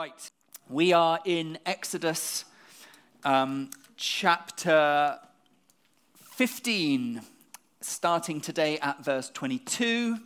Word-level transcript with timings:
Right, 0.00 0.30
we 0.70 0.94
are 0.94 1.20
in 1.26 1.58
Exodus 1.66 2.46
um, 3.22 3.68
chapter 3.98 5.18
15, 6.16 7.20
starting 7.82 8.40
today 8.40 8.78
at 8.78 9.04
verse 9.04 9.28
22. 9.28 10.16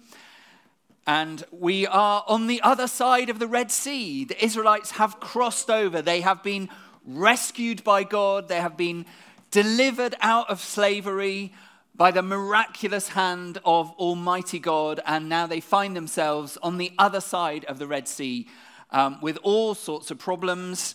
And 1.08 1.42
we 1.50 1.88
are 1.88 2.22
on 2.28 2.46
the 2.46 2.62
other 2.62 2.86
side 2.86 3.28
of 3.28 3.40
the 3.40 3.48
Red 3.48 3.72
Sea. 3.72 4.24
The 4.24 4.44
Israelites 4.44 4.92
have 4.92 5.18
crossed 5.18 5.68
over. 5.68 6.00
They 6.00 6.20
have 6.20 6.44
been 6.44 6.68
rescued 7.04 7.82
by 7.82 8.04
God. 8.04 8.46
They 8.46 8.60
have 8.60 8.76
been 8.76 9.04
delivered 9.50 10.14
out 10.20 10.48
of 10.48 10.60
slavery 10.60 11.52
by 11.96 12.12
the 12.12 12.22
miraculous 12.22 13.08
hand 13.08 13.58
of 13.64 13.90
Almighty 13.98 14.60
God. 14.60 15.00
And 15.04 15.28
now 15.28 15.48
they 15.48 15.58
find 15.58 15.96
themselves 15.96 16.56
on 16.62 16.78
the 16.78 16.92
other 16.96 17.20
side 17.20 17.64
of 17.64 17.80
the 17.80 17.88
Red 17.88 18.06
Sea 18.06 18.46
um, 18.90 19.18
with 19.20 19.38
all 19.42 19.74
sorts 19.74 20.10
of 20.10 20.18
problems 20.18 20.94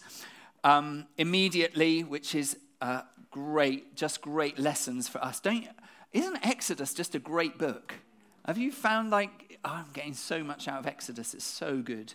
um, 0.63 1.05
immediately, 1.17 2.03
which 2.03 2.35
is 2.35 2.57
uh, 2.81 3.01
great, 3.31 3.95
just 3.95 4.21
great 4.21 4.59
lessons 4.59 5.07
for 5.07 5.23
us. 5.23 5.39
Don't, 5.39 5.67
isn't 6.13 6.45
Exodus 6.45 6.93
just 6.93 7.15
a 7.15 7.19
great 7.19 7.57
book? 7.57 7.95
Have 8.45 8.57
you 8.57 8.71
found 8.71 9.11
like, 9.11 9.59
oh, 9.63 9.69
I'm 9.69 9.91
getting 9.93 10.13
so 10.13 10.43
much 10.43 10.67
out 10.67 10.79
of 10.79 10.87
Exodus, 10.87 11.33
it's 11.33 11.45
so 11.45 11.81
good. 11.81 12.13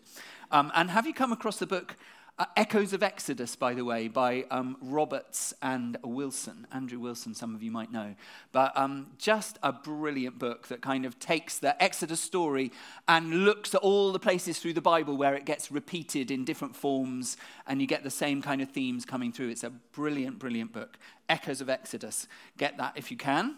Um, 0.50 0.72
and 0.74 0.90
have 0.90 1.06
you 1.06 1.14
come 1.14 1.32
across 1.32 1.58
the 1.58 1.66
book 1.66 1.96
uh, 2.36 2.46
Echoes 2.56 2.92
of 2.92 3.00
Exodus, 3.00 3.54
by 3.54 3.74
the 3.74 3.84
way, 3.84 4.08
by 4.08 4.44
um, 4.50 4.76
Roberts 4.80 5.54
and 5.62 5.96
Wilson. 6.02 6.66
Andrew 6.72 6.98
Wilson, 6.98 7.32
some 7.32 7.54
of 7.54 7.62
you 7.62 7.70
might 7.70 7.92
know. 7.92 8.16
But 8.50 8.76
um, 8.76 9.12
just 9.18 9.56
a 9.62 9.72
brilliant 9.72 10.40
book 10.40 10.66
that 10.66 10.80
kind 10.82 11.06
of 11.06 11.20
takes 11.20 11.58
the 11.58 11.80
Exodus 11.80 12.20
story 12.20 12.72
and 13.06 13.44
looks 13.44 13.72
at 13.72 13.82
all 13.82 14.10
the 14.10 14.18
places 14.18 14.58
through 14.58 14.72
the 14.72 14.80
Bible 14.80 15.16
where 15.16 15.36
it 15.36 15.44
gets 15.44 15.70
repeated 15.70 16.32
in 16.32 16.44
different 16.44 16.74
forms 16.74 17.36
and 17.68 17.80
you 17.80 17.86
get 17.86 18.02
the 18.02 18.10
same 18.10 18.42
kind 18.42 18.60
of 18.60 18.68
themes 18.68 19.04
coming 19.04 19.30
through. 19.30 19.50
It's 19.50 19.62
a 19.62 19.70
brilliant, 19.70 20.40
brilliant 20.40 20.72
book. 20.72 20.98
Echoes 21.28 21.60
of 21.60 21.70
Exodus. 21.70 22.26
Get 22.58 22.76
that 22.78 22.94
if 22.96 23.12
you 23.12 23.16
can. 23.16 23.54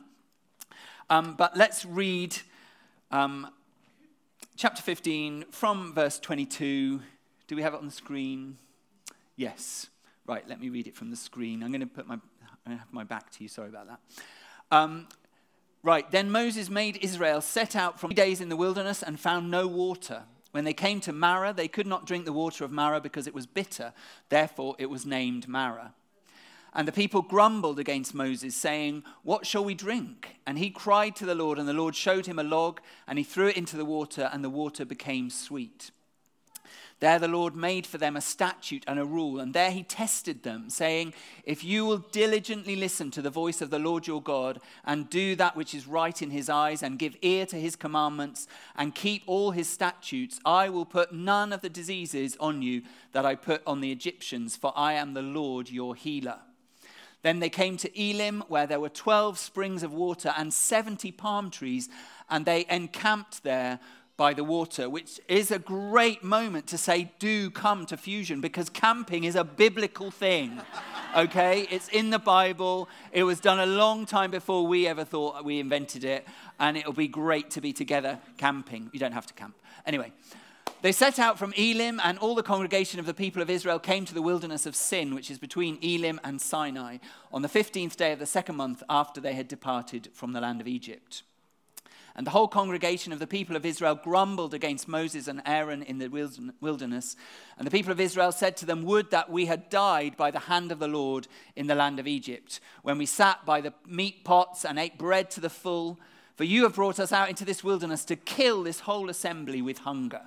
Um, 1.09 1.35
but 1.39 1.57
let's 1.57 1.87
read 1.87 2.37
um, 3.11 3.47
chapter 4.55 4.83
15 4.83 5.47
from 5.51 5.95
verse 5.95 6.19
22. 6.19 7.01
Do 7.47 7.57
we 7.57 7.63
have 7.63 7.73
it 7.73 7.79
on 7.79 7.87
the 7.87 7.93
screen? 7.93 8.59
Yes. 9.37 9.89
Right, 10.27 10.47
let 10.49 10.61
me 10.61 10.71
read 10.71 10.89
it 10.89 10.97
from 10.97 11.11
the 11.11 11.17
screen. 11.17 11.63
I'm 11.63 11.71
going 11.71 11.81
to 11.81 11.87
put 11.87 12.09
my, 12.09 12.19
I 12.67 12.71
have 12.71 12.93
my 12.93 13.05
back 13.05 13.31
to 13.33 13.43
you. 13.43 13.49
Sorry 13.49 13.69
about 13.69 13.87
that. 13.87 14.01
Um, 14.73 15.07
right, 15.83 16.11
then 16.11 16.31
Moses 16.31 16.69
made 16.69 16.99
Israel 17.01 17.41
set 17.41 17.77
out 17.77 18.01
from 18.01 18.11
days 18.11 18.41
in 18.41 18.49
the 18.49 18.57
wilderness 18.57 19.03
and 19.03 19.21
found 19.21 19.51
no 19.51 19.69
water. 19.69 20.25
When 20.51 20.65
they 20.65 20.73
came 20.73 21.01
to 21.03 21.13
Marah, 21.13 21.53
they 21.53 21.69
could 21.69 21.87
not 21.87 22.07
drink 22.07 22.25
the 22.25 22.33
water 22.33 22.65
of 22.65 22.73
Marah 22.73 23.01
because 23.01 23.27
it 23.27 23.35
was 23.35 23.47
bitter. 23.47 23.93
Therefore, 24.31 24.75
it 24.79 24.87
was 24.87 25.07
named 25.07 25.47
Marah. 25.47 25.93
And 26.73 26.89
the 26.89 26.93
people 26.93 27.23
grumbled 27.23 27.79
against 27.79 28.15
Moses, 28.15 28.57
saying, 28.57 29.05
What 29.23 29.47
shall 29.47 29.65
we 29.65 29.75
drink? 29.75 30.37
And 30.47 30.59
he 30.59 30.71
cried 30.71 31.15
to 31.17 31.27
the 31.27 31.35
Lord, 31.35 31.59
and 31.59 31.69
the 31.69 31.73
Lord 31.73 31.95
showed 31.95 32.27
him 32.27 32.39
a 32.39 32.43
log, 32.43 32.81
and 33.07 33.17
he 33.17 33.25
threw 33.25 33.49
it 33.49 33.57
into 33.57 33.77
the 33.77 33.85
water, 33.85 34.29
and 34.33 34.43
the 34.43 34.51
water 34.51 34.85
became 34.85 35.31
sweet. 35.31 35.91
There 36.99 37.19
the 37.19 37.29
Lord 37.29 37.55
made 37.55 37.87
for 37.87 37.99
them 37.99 38.17
a 38.17 38.23
statute 38.23 38.83
and 38.87 38.99
a 38.99 39.05
rule, 39.05 39.39
and 39.39 39.53
there 39.53 39.71
he 39.71 39.83
tested 39.83 40.43
them, 40.43 40.71
saying, 40.71 41.13
If 41.45 41.63
you 41.63 41.85
will 41.85 41.99
diligently 41.99 42.75
listen 42.75 43.11
to 43.11 43.21
the 43.21 43.29
voice 43.29 43.61
of 43.61 43.69
the 43.69 43.79
Lord 43.79 44.07
your 44.07 44.23
God, 44.23 44.61
and 44.83 45.11
do 45.11 45.37
that 45.37 45.57
which 45.57 45.75
is 45.75 45.87
right 45.87 46.21
in 46.23 46.31
his 46.31 46.49
eyes, 46.49 46.83
and 46.83 46.99
give 46.99 47.15
ear 47.21 47.45
to 47.47 47.57
his 47.57 47.77
commandments, 47.77 48.49
and 48.75 48.95
keep 48.95 49.25
all 49.27 49.51
his 49.51 49.69
statutes, 49.69 50.41
I 50.47 50.71
will 50.71 50.87
put 50.87 51.13
none 51.13 51.53
of 51.53 51.61
the 51.61 51.69
diseases 51.69 52.35
on 52.41 52.63
you 52.63 52.81
that 53.13 53.27
I 53.27 53.35
put 53.35 53.63
on 53.67 53.83
the 53.83 53.93
Egyptians, 53.93 54.57
for 54.57 54.73
I 54.75 54.95
am 54.95 55.13
the 55.13 55.21
Lord 55.21 55.69
your 55.69 55.95
healer. 55.95 56.39
Then 57.21 57.41
they 57.41 57.51
came 57.51 57.77
to 57.79 58.01
Elim, 58.01 58.43
where 58.49 58.67
there 58.67 58.81
were 58.81 58.89
12 58.89 59.39
springs 59.39 59.83
of 59.83 59.93
water 59.93 60.33
and 60.37 60.55
70 60.55 61.13
palm 61.13 61.51
trees, 61.51 61.91
and 62.31 62.47
they 62.47 62.65
encamped 62.71 63.43
there 63.43 63.81
by 64.17 64.33
the 64.33 64.45
water, 64.45 64.89
which 64.89 65.21
is 65.29 65.51
a 65.51 65.59
great 65.59 66.25
moment 66.25 66.67
to 66.69 66.79
say, 66.79 67.13
do 67.19 67.51
come 67.51 67.85
to 67.87 67.97
fusion 67.97 68.41
because 68.41 68.71
camping 68.71 69.25
is 69.25 69.37
a 69.37 69.45
biblical 69.45 70.11
thing. 70.11 70.61
Okay? 71.17 71.67
It's 71.71 71.89
in 71.89 72.11
the 72.11 72.19
Bible. 72.19 72.91
It 73.11 73.23
was 73.23 73.41
done 73.41 73.59
a 73.59 73.65
long 73.65 74.05
time 74.05 74.31
before 74.31 74.67
we 74.67 74.87
ever 74.87 75.03
thought 75.03 75.43
we 75.47 75.61
invented 75.61 76.05
it. 76.05 76.27
And 76.61 76.77
it'll 76.77 76.93
be 76.93 77.09
great 77.09 77.49
to 77.53 77.63
be 77.63 77.73
together 77.73 78.19
camping. 78.37 78.91
You 78.93 79.01
don't 79.01 79.13
have 79.13 79.25
to 79.29 79.33
camp. 79.33 79.55
Anyway, 79.87 80.13
they 80.83 80.93
set 80.93 81.19
out 81.19 81.39
from 81.39 81.55
Elim, 81.57 82.01
and 82.05 82.19
all 82.19 82.35
the 82.35 82.43
congregation 82.43 83.01
of 83.01 83.07
the 83.07 83.15
people 83.15 83.41
of 83.41 83.49
Israel 83.49 83.79
came 83.79 84.05
to 84.05 84.13
the 84.13 84.21
wilderness 84.21 84.67
of 84.67 84.77
Sin, 84.77 85.15
which 85.15 85.31
is 85.31 85.39
between 85.39 85.79
Elim 85.83 86.21
and 86.23 86.39
Sinai, 86.39 86.99
on 87.33 87.41
the 87.41 87.49
15th 87.49 87.97
day 87.97 88.13
of 88.13 88.19
the 88.19 88.27
second 88.27 88.57
month 88.57 88.83
after 88.91 89.19
they 89.19 89.33
had 89.33 89.49
departed 89.49 90.11
from 90.13 90.33
the 90.33 90.41
land 90.41 90.61
of 90.61 90.69
Egypt. 90.69 91.23
And 92.17 92.27
the 92.27 92.31
whole 92.31 92.49
congregation 92.49 93.13
of 93.13 93.19
the 93.19 93.27
people 93.27 93.57
of 93.57 93.67
Israel 93.67 93.95
grumbled 93.95 94.55
against 94.55 94.89
Moses 94.89 95.29
and 95.29 95.43
Aaron 95.45 95.83
in 95.83 95.99
the 95.99 96.09
wilderness. 96.63 97.15
And 97.59 97.67
the 97.67 97.71
people 97.71 97.93
of 97.93 98.01
Israel 98.01 98.33
said 98.33 98.57
to 98.57 98.67
them, 98.67 98.85
Would 98.85 99.11
that 99.11 99.31
we 99.31 99.45
had 99.45 99.69
died 99.69 100.17
by 100.17 100.31
the 100.31 100.39
hand 100.39 100.73
of 100.73 100.79
the 100.79 100.89
Lord 100.89 101.29
in 101.57 101.67
the 101.67 101.75
land 101.75 102.01
of 102.01 102.07
Egypt, 102.07 102.59
when 102.83 102.97
we 102.97 103.05
sat 103.05 103.45
by 103.45 103.61
the 103.61 103.75
meat 103.87 104.25
pots 104.25 104.65
and 104.65 104.79
ate 104.79 104.97
bread 104.97 105.31
to 105.33 105.41
the 105.41 105.51
full. 105.51 106.01
For 106.37 106.45
you 106.45 106.63
have 106.63 106.75
brought 106.75 106.99
us 106.99 107.13
out 107.13 107.29
into 107.29 107.45
this 107.45 107.63
wilderness 107.63 108.05
to 108.07 108.17
kill 108.17 108.63
this 108.63 108.81
whole 108.81 109.11
assembly 109.11 109.61
with 109.61 109.79
hunger. 109.79 110.23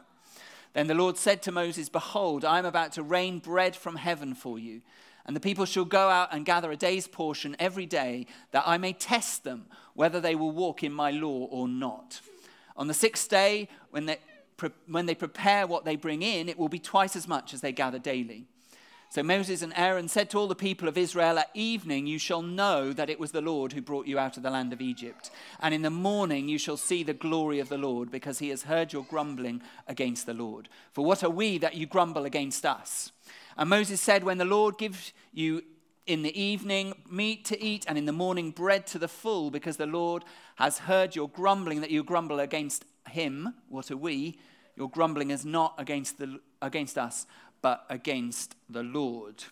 Then 0.74 0.86
the 0.88 0.94
Lord 0.94 1.18
said 1.18 1.42
to 1.44 1.52
Moses, 1.52 1.90
Behold, 1.90 2.46
I 2.46 2.60
am 2.60 2.66
about 2.66 2.92
to 2.94 3.04
rain 3.04 3.40
bread 3.40 3.76
from 3.76 3.96
heaven 3.96 4.36
for 4.36 4.60
you. 4.60 4.82
And 5.26 5.36
the 5.36 5.40
people 5.40 5.66
shall 5.66 5.86
go 5.86 6.10
out 6.10 6.34
and 6.34 6.46
gather 6.46 6.72
a 6.72 6.76
day's 6.76 7.08
portion 7.08 7.56
every 7.60 7.86
day, 7.86 8.26
that 8.52 8.64
I 8.66 8.78
may 8.78 8.94
test 8.94 9.44
them 9.44 9.66
whether 10.00 10.22
they 10.22 10.34
will 10.34 10.52
walk 10.52 10.82
in 10.82 10.94
my 10.94 11.12
law 11.12 11.46
or 11.52 11.68
not. 11.68 12.22
On 12.78 12.88
the 12.88 12.94
sixth 12.94 13.30
day, 13.30 13.68
when 13.92 14.06
they, 14.06 14.18
when 14.88 15.06
they 15.06 15.14
prepare 15.14 15.68
what 15.68 15.84
they 15.84 15.98
bring 15.98 16.22
in, 16.22 16.48
it 16.48 16.58
will 16.58 16.70
be 16.70 16.80
twice 16.80 17.18
as 17.18 17.28
much 17.28 17.54
as 17.54 17.60
they 17.60 17.74
gather 17.74 18.00
daily. 18.00 18.46
So 19.10 19.24
Moses 19.24 19.62
and 19.62 19.74
Aaron 19.76 20.08
said 20.08 20.30
to 20.30 20.38
all 20.38 20.48
the 20.48 20.56
people 20.56 20.88
of 20.88 20.98
Israel, 20.98 21.38
At 21.38 21.50
evening 21.54 22.08
you 22.08 22.18
shall 22.18 22.42
know 22.42 22.94
that 22.94 23.10
it 23.10 23.20
was 23.20 23.34
the 23.34 23.42
Lord 23.42 23.74
who 23.74 23.82
brought 23.82 24.08
you 24.08 24.18
out 24.18 24.38
of 24.38 24.44
the 24.44 24.50
land 24.50 24.72
of 24.72 24.80
Egypt. 24.80 25.32
And 25.60 25.74
in 25.74 25.82
the 25.82 25.90
morning 25.90 26.48
you 26.48 26.58
shall 26.58 26.78
see 26.78 27.04
the 27.04 27.14
glory 27.14 27.60
of 27.60 27.68
the 27.68 27.78
Lord, 27.78 28.10
because 28.10 28.40
he 28.40 28.48
has 28.52 28.64
heard 28.64 28.94
your 28.94 29.04
grumbling 29.04 29.62
against 29.86 30.26
the 30.26 30.34
Lord. 30.34 30.70
For 30.94 31.04
what 31.04 31.26
are 31.26 31.30
we 31.30 31.58
that 31.58 31.76
you 31.76 31.86
grumble 31.86 32.24
against 32.24 32.66
us? 32.66 33.12
And 33.58 33.70
Moses 33.70 34.00
said, 34.00 34.24
When 34.24 34.38
the 34.38 34.46
Lord 34.46 34.78
gives 34.78 35.12
you 35.34 35.62
in 36.10 36.24
the 36.24 36.42
evening 36.42 36.96
meat 37.10 37.46
to 37.46 37.64
eat, 37.64 37.86
and 37.88 37.98
in 37.98 38.06
the 38.06 38.12
morning 38.12 38.50
bread 38.50 38.88
to 38.88 38.98
the 38.98 39.08
full, 39.08 39.52
because 39.52 39.78
the 39.78 39.86
Lord 39.86 40.26
has 40.56 40.80
heard 40.80 41.16
your 41.16 41.30
grumbling 41.30 41.82
that 41.82 41.92
you 41.92 42.04
grumble 42.04 42.40
against 42.40 42.84
him. 43.10 43.54
What 43.70 43.92
are 43.92 43.98
we? 43.98 44.40
Your 44.76 44.90
grumbling 44.90 45.30
is 45.30 45.46
not 45.46 45.76
against, 45.78 46.18
the, 46.18 46.40
against 46.62 46.98
us, 46.98 47.28
but 47.62 47.86
against 47.90 48.56
the 48.70 48.82
Lord. 48.82 49.44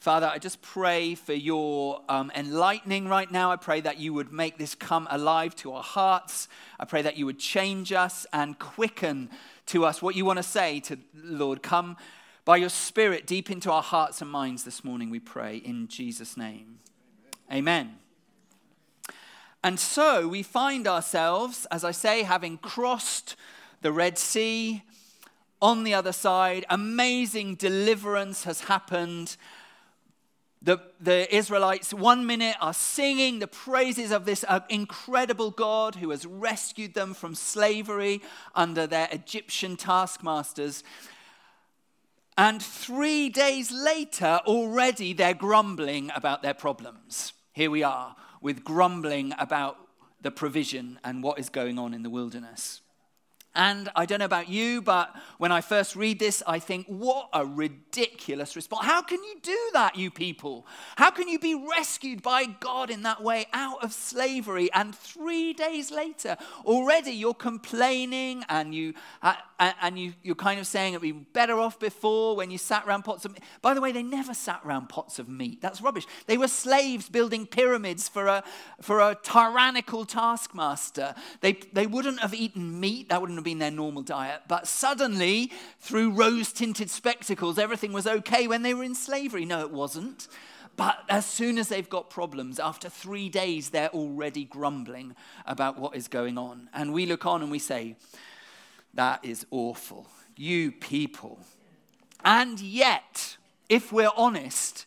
Father, 0.00 0.26
I 0.26 0.38
just 0.38 0.60
pray 0.60 1.14
for 1.14 1.34
your 1.34 2.00
um, 2.08 2.32
enlightening 2.34 3.06
right 3.06 3.30
now. 3.30 3.52
I 3.52 3.56
pray 3.56 3.80
that 3.82 4.00
you 4.00 4.12
would 4.14 4.32
make 4.32 4.58
this 4.58 4.74
come 4.74 5.06
alive 5.08 5.54
to 5.56 5.74
our 5.74 5.82
hearts. 5.84 6.48
I 6.80 6.84
pray 6.86 7.02
that 7.02 7.16
you 7.16 7.26
would 7.26 7.38
change 7.38 7.92
us 7.92 8.26
and 8.32 8.58
quicken 8.58 9.30
to 9.66 9.84
us 9.84 10.02
what 10.02 10.16
you 10.16 10.24
want 10.24 10.38
to 10.38 10.42
say 10.42 10.80
to 10.80 10.98
Lord. 11.14 11.62
Come 11.62 11.96
by 12.44 12.56
your 12.56 12.68
Spirit 12.68 13.26
deep 13.26 13.50
into 13.50 13.70
our 13.70 13.82
hearts 13.82 14.20
and 14.20 14.30
minds 14.30 14.64
this 14.64 14.82
morning, 14.82 15.10
we 15.10 15.20
pray 15.20 15.56
in 15.56 15.86
Jesus' 15.88 16.36
name. 16.36 16.80
Amen. 17.52 17.98
And 19.62 19.78
so 19.78 20.26
we 20.26 20.42
find 20.42 20.88
ourselves, 20.88 21.66
as 21.70 21.84
I 21.84 21.92
say, 21.92 22.24
having 22.24 22.58
crossed 22.58 23.36
the 23.80 23.92
Red 23.92 24.18
Sea. 24.18 24.82
On 25.60 25.84
the 25.84 25.94
other 25.94 26.12
side, 26.12 26.64
amazing 26.68 27.54
deliverance 27.54 28.42
has 28.42 28.62
happened. 28.62 29.36
The, 30.60 30.78
the, 31.00 31.32
Israelites, 31.32 31.94
one 31.94 32.26
minute, 32.26 32.56
are 32.60 32.74
singing 32.74 33.38
the 33.38 33.46
praises 33.46 34.10
of 34.10 34.24
this 34.24 34.44
uh, 34.48 34.60
incredible 34.68 35.52
God 35.52 35.96
who 35.96 36.10
has 36.10 36.26
rescued 36.26 36.94
them 36.94 37.14
from 37.14 37.36
slavery 37.36 38.20
under 38.56 38.88
their 38.88 39.08
Egyptian 39.12 39.76
taskmasters. 39.76 40.82
And 42.36 42.62
three 42.62 43.28
days 43.28 43.70
later, 43.70 44.40
already 44.46 45.12
they're 45.12 45.34
grumbling 45.34 46.10
about 46.14 46.42
their 46.42 46.54
problems. 46.54 47.34
Here 47.52 47.70
we 47.70 47.82
are 47.82 48.16
with 48.40 48.64
grumbling 48.64 49.34
about 49.38 49.76
the 50.20 50.30
provision 50.30 50.98
and 51.04 51.22
what 51.22 51.38
is 51.38 51.48
going 51.48 51.78
on 51.78 51.92
in 51.92 52.02
the 52.02 52.10
wilderness. 52.10 52.80
And 53.54 53.90
I 53.94 54.06
don't 54.06 54.20
know 54.20 54.24
about 54.24 54.48
you, 54.48 54.80
but 54.80 55.14
when 55.36 55.52
I 55.52 55.60
first 55.60 55.94
read 55.94 56.18
this, 56.18 56.42
I 56.46 56.58
think, 56.58 56.86
what 56.86 57.28
a 57.34 57.44
ridiculous 57.44 58.56
response. 58.56 58.86
How 58.86 59.02
can 59.02 59.22
you 59.22 59.34
do 59.42 59.58
that, 59.74 59.96
you 59.96 60.10
people? 60.10 60.66
How 60.96 61.10
can 61.10 61.28
you 61.28 61.38
be 61.38 61.54
rescued 61.54 62.22
by 62.22 62.46
God 62.46 62.88
in 62.88 63.02
that 63.02 63.22
way 63.22 63.46
out 63.52 63.84
of 63.84 63.92
slavery? 63.92 64.72
And 64.72 64.94
three 64.94 65.52
days 65.52 65.90
later, 65.90 66.38
already 66.64 67.12
you're 67.12 67.34
complaining 67.34 68.42
and, 68.48 68.74
you, 68.74 68.94
uh, 69.20 69.34
and 69.58 69.98
you, 69.98 70.14
you're 70.22 70.34
kind 70.34 70.58
of 70.58 70.66
saying 70.66 70.94
it'd 70.94 71.02
be 71.02 71.12
better 71.12 71.60
off 71.60 71.78
before 71.78 72.34
when 72.34 72.50
you 72.50 72.56
sat 72.56 72.86
around 72.86 73.02
pots 73.02 73.26
of 73.26 73.32
meat. 73.32 73.42
By 73.60 73.74
the 73.74 73.82
way, 73.82 73.92
they 73.92 74.02
never 74.02 74.32
sat 74.32 74.62
around 74.64 74.88
pots 74.88 75.18
of 75.18 75.28
meat. 75.28 75.60
That's 75.60 75.82
rubbish. 75.82 76.06
They 76.26 76.38
were 76.38 76.48
slaves 76.48 77.10
building 77.10 77.46
pyramids 77.46 78.08
for 78.08 78.28
a, 78.28 78.44
for 78.80 79.00
a 79.00 79.14
tyrannical 79.22 80.06
taskmaster. 80.06 81.14
They, 81.42 81.52
they 81.74 81.86
wouldn't 81.86 82.20
have 82.20 82.32
eaten 82.32 82.80
meat. 82.80 83.10
That 83.10 83.20
wouldn't 83.20 83.41
have 83.42 83.44
been 83.44 83.58
their 83.58 83.70
normal 83.70 84.02
diet. 84.02 84.42
But 84.48 84.66
suddenly, 84.66 85.52
through 85.80 86.12
rose 86.12 86.52
tinted 86.52 86.90
spectacles, 86.90 87.58
everything 87.58 87.92
was 87.92 88.06
okay 88.06 88.46
when 88.46 88.62
they 88.62 88.72
were 88.74 88.84
in 88.84 88.94
slavery. 88.94 89.44
No, 89.44 89.60
it 89.60 89.70
wasn't. 89.70 90.28
But 90.76 90.98
as 91.08 91.26
soon 91.26 91.58
as 91.58 91.68
they've 91.68 91.88
got 91.88 92.08
problems, 92.08 92.58
after 92.58 92.88
three 92.88 93.28
days, 93.28 93.70
they're 93.70 93.90
already 93.90 94.44
grumbling 94.44 95.14
about 95.44 95.78
what 95.78 95.94
is 95.94 96.08
going 96.08 96.38
on. 96.38 96.70
And 96.72 96.92
we 96.92 97.04
look 97.04 97.26
on 97.26 97.42
and 97.42 97.50
we 97.50 97.58
say, 97.58 97.96
That 98.94 99.24
is 99.24 99.44
awful. 99.50 100.06
You 100.36 100.72
people. 100.72 101.40
And 102.24 102.58
yet, 102.60 103.36
if 103.68 103.92
we're 103.92 104.10
honest, 104.16 104.86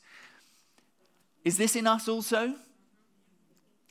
is 1.44 1.58
this 1.58 1.76
in 1.76 1.86
us 1.86 2.08
also? 2.08 2.56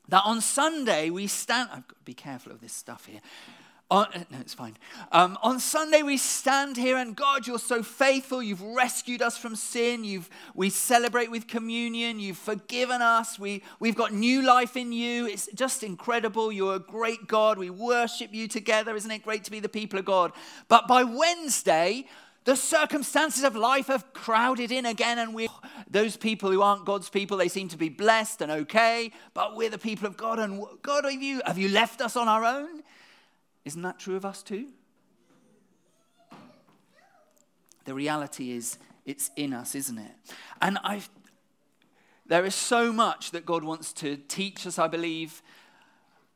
That 0.08 0.22
on 0.24 0.40
Sunday 0.40 1.10
we 1.10 1.26
stand, 1.26 1.70
I've 1.72 1.88
got 1.88 1.98
to 1.98 2.04
be 2.04 2.14
careful 2.14 2.52
of 2.52 2.60
this 2.60 2.72
stuff 2.72 3.06
here. 3.06 3.20
On, 3.90 4.06
no, 4.30 4.38
it's 4.40 4.54
fine. 4.54 4.76
Um, 5.12 5.38
on 5.42 5.60
Sunday, 5.60 6.02
we 6.02 6.16
stand 6.16 6.76
here, 6.76 6.96
and 6.96 7.14
God, 7.14 7.46
you're 7.46 7.58
so 7.58 7.82
faithful. 7.82 8.42
You've 8.42 8.62
rescued 8.62 9.22
us 9.22 9.36
from 9.36 9.56
sin. 9.56 10.04
You've, 10.04 10.28
we 10.54 10.70
celebrate 10.70 11.30
with 11.30 11.46
communion. 11.46 12.18
You've 12.18 12.38
forgiven 12.38 13.02
us. 13.02 13.38
We, 13.38 13.62
we've 13.80 13.96
got 13.96 14.12
new 14.12 14.42
life 14.42 14.76
in 14.76 14.92
you. 14.92 15.26
It's 15.26 15.48
just 15.54 15.82
incredible. 15.82 16.50
You're 16.50 16.76
a 16.76 16.80
great 16.80 17.26
God. 17.26 17.58
We 17.58 17.70
worship 17.70 18.32
you 18.32 18.48
together. 18.48 18.96
Isn't 18.96 19.10
it 19.10 19.22
great 19.22 19.44
to 19.44 19.50
be 19.50 19.60
the 19.60 19.68
people 19.68 19.98
of 19.98 20.04
God? 20.04 20.32
But 20.68 20.88
by 20.88 21.04
Wednesday, 21.04 22.06
the 22.44 22.56
circumstances 22.56 23.42
of 23.42 23.56
life 23.56 23.86
have 23.86 24.12
crowded 24.12 24.70
in 24.70 24.84
again, 24.84 25.18
and 25.18 25.34
we 25.34 25.48
those 25.90 26.16
people 26.16 26.50
who 26.50 26.60
aren't 26.60 26.84
God's 26.84 27.08
people, 27.08 27.38
they 27.38 27.48
seem 27.48 27.68
to 27.68 27.78
be 27.78 27.88
blessed 27.88 28.42
and 28.42 28.52
okay, 28.52 29.12
but 29.32 29.56
we're 29.56 29.70
the 29.70 29.78
people 29.78 30.06
of 30.06 30.18
God, 30.18 30.38
and 30.38 30.62
God, 30.82 31.04
have 31.04 31.22
you 31.22 31.40
have 31.46 31.56
you 31.56 31.70
left 31.70 32.02
us 32.02 32.16
on 32.16 32.28
our 32.28 32.44
own? 32.44 32.82
Isn't 33.64 33.82
that 33.82 33.98
true 33.98 34.16
of 34.16 34.24
us 34.24 34.42
too? 34.42 34.68
The 37.84 37.94
reality 37.94 38.50
is, 38.52 38.78
it's 39.04 39.30
in 39.36 39.52
us, 39.52 39.74
isn't 39.74 39.98
it? 39.98 40.12
And 40.62 40.78
I, 40.82 41.02
there 42.26 42.44
is 42.44 42.54
so 42.54 42.92
much 42.92 43.30
that 43.32 43.44
God 43.44 43.64
wants 43.64 43.92
to 43.94 44.16
teach 44.16 44.66
us, 44.66 44.78
I 44.78 44.88
believe, 44.88 45.42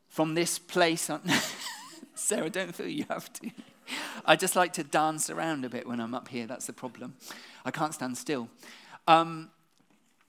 from 0.09 0.35
this 0.35 0.59
place. 0.59 1.11
Sarah, 2.15 2.51
don't 2.51 2.75
feel 2.75 2.89
you 2.89 3.07
have 3.09 3.33
to. 3.35 3.51
I 4.25 4.37
just 4.37 4.57
like 4.57 4.75
to 4.75 4.85
dance 4.85 5.31
around 5.31 5.65
a 5.65 5.71
bit 5.71 5.87
when 5.87 6.01
I'm 6.01 6.15
up 6.15 6.29
here. 6.29 6.47
That's 6.47 6.67
the 6.67 6.75
problem. 6.75 7.15
I 7.65 7.71
can't 7.71 7.95
stand 7.95 8.19
still. 8.19 8.49
Um, 9.07 9.51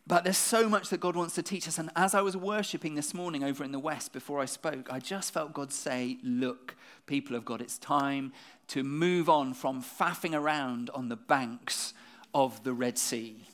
but 0.09 0.23
there's 0.23 0.37
so 0.39 0.67
much 0.67 0.89
that 0.89 0.99
God 0.99 1.15
wants 1.15 1.35
to 1.35 1.43
teach 1.43 1.67
us. 1.67 1.77
And 1.77 1.91
as 1.95 2.15
I 2.15 2.21
was 2.21 2.35
worshiping 2.35 2.95
this 2.95 3.13
morning 3.13 3.43
over 3.43 3.63
in 3.63 3.71
the 3.71 3.77
West 3.77 4.11
before 4.11 4.39
I 4.39 4.45
spoke, 4.45 4.91
I 4.91 4.97
just 4.97 5.31
felt 5.31 5.53
God 5.53 5.71
say, 5.71 6.17
Look, 6.23 6.75
people 7.05 7.35
of 7.35 7.45
God, 7.45 7.61
it's 7.61 7.77
time 7.77 8.33
to 8.69 8.83
move 8.83 9.29
on 9.29 9.53
from 9.53 9.83
faffing 9.83 10.33
around 10.33 10.89
on 10.95 11.09
the 11.09 11.15
banks 11.15 11.93
of 12.33 12.63
the 12.63 12.73
Red 12.73 12.97
Sea. 12.97 13.45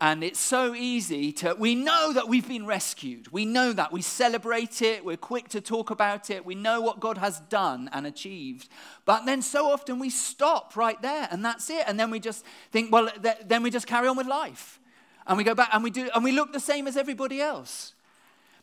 And 0.00 0.22
it's 0.22 0.38
so 0.38 0.76
easy 0.76 1.32
to, 1.32 1.56
we 1.58 1.74
know 1.74 2.12
that 2.12 2.28
we've 2.28 2.46
been 2.46 2.66
rescued. 2.66 3.32
We 3.32 3.44
know 3.44 3.72
that. 3.72 3.90
We 3.90 4.02
celebrate 4.02 4.80
it. 4.80 5.04
We're 5.04 5.16
quick 5.16 5.48
to 5.48 5.60
talk 5.60 5.90
about 5.90 6.30
it. 6.30 6.46
We 6.46 6.54
know 6.54 6.80
what 6.82 7.00
God 7.00 7.18
has 7.18 7.40
done 7.40 7.90
and 7.92 8.06
achieved. 8.06 8.68
But 9.06 9.26
then 9.26 9.42
so 9.42 9.72
often 9.72 9.98
we 9.98 10.10
stop 10.10 10.76
right 10.76 11.02
there 11.02 11.26
and 11.32 11.44
that's 11.44 11.68
it. 11.68 11.84
And 11.88 11.98
then 11.98 12.12
we 12.12 12.20
just 12.20 12.44
think, 12.70 12.92
well, 12.92 13.08
th- 13.10 13.38
then 13.44 13.64
we 13.64 13.70
just 13.70 13.88
carry 13.88 14.06
on 14.06 14.16
with 14.16 14.28
life 14.28 14.78
and 15.26 15.36
we 15.36 15.44
go 15.44 15.54
back 15.54 15.70
and 15.72 15.82
we 15.82 15.90
do 15.90 16.08
and 16.14 16.24
we 16.24 16.32
look 16.32 16.52
the 16.52 16.60
same 16.60 16.86
as 16.86 16.96
everybody 16.96 17.40
else. 17.40 17.94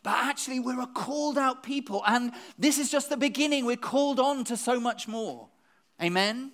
But 0.02 0.14
actually, 0.14 0.58
we're 0.58 0.80
a 0.80 0.86
called 0.86 1.38
out 1.38 1.62
people, 1.62 2.02
and 2.06 2.32
this 2.58 2.78
is 2.78 2.90
just 2.90 3.08
the 3.08 3.16
beginning. 3.16 3.64
We're 3.64 3.76
called 3.76 4.18
on 4.18 4.42
to 4.44 4.56
so 4.56 4.80
much 4.80 5.06
more. 5.06 5.48
Amen? 6.02 6.50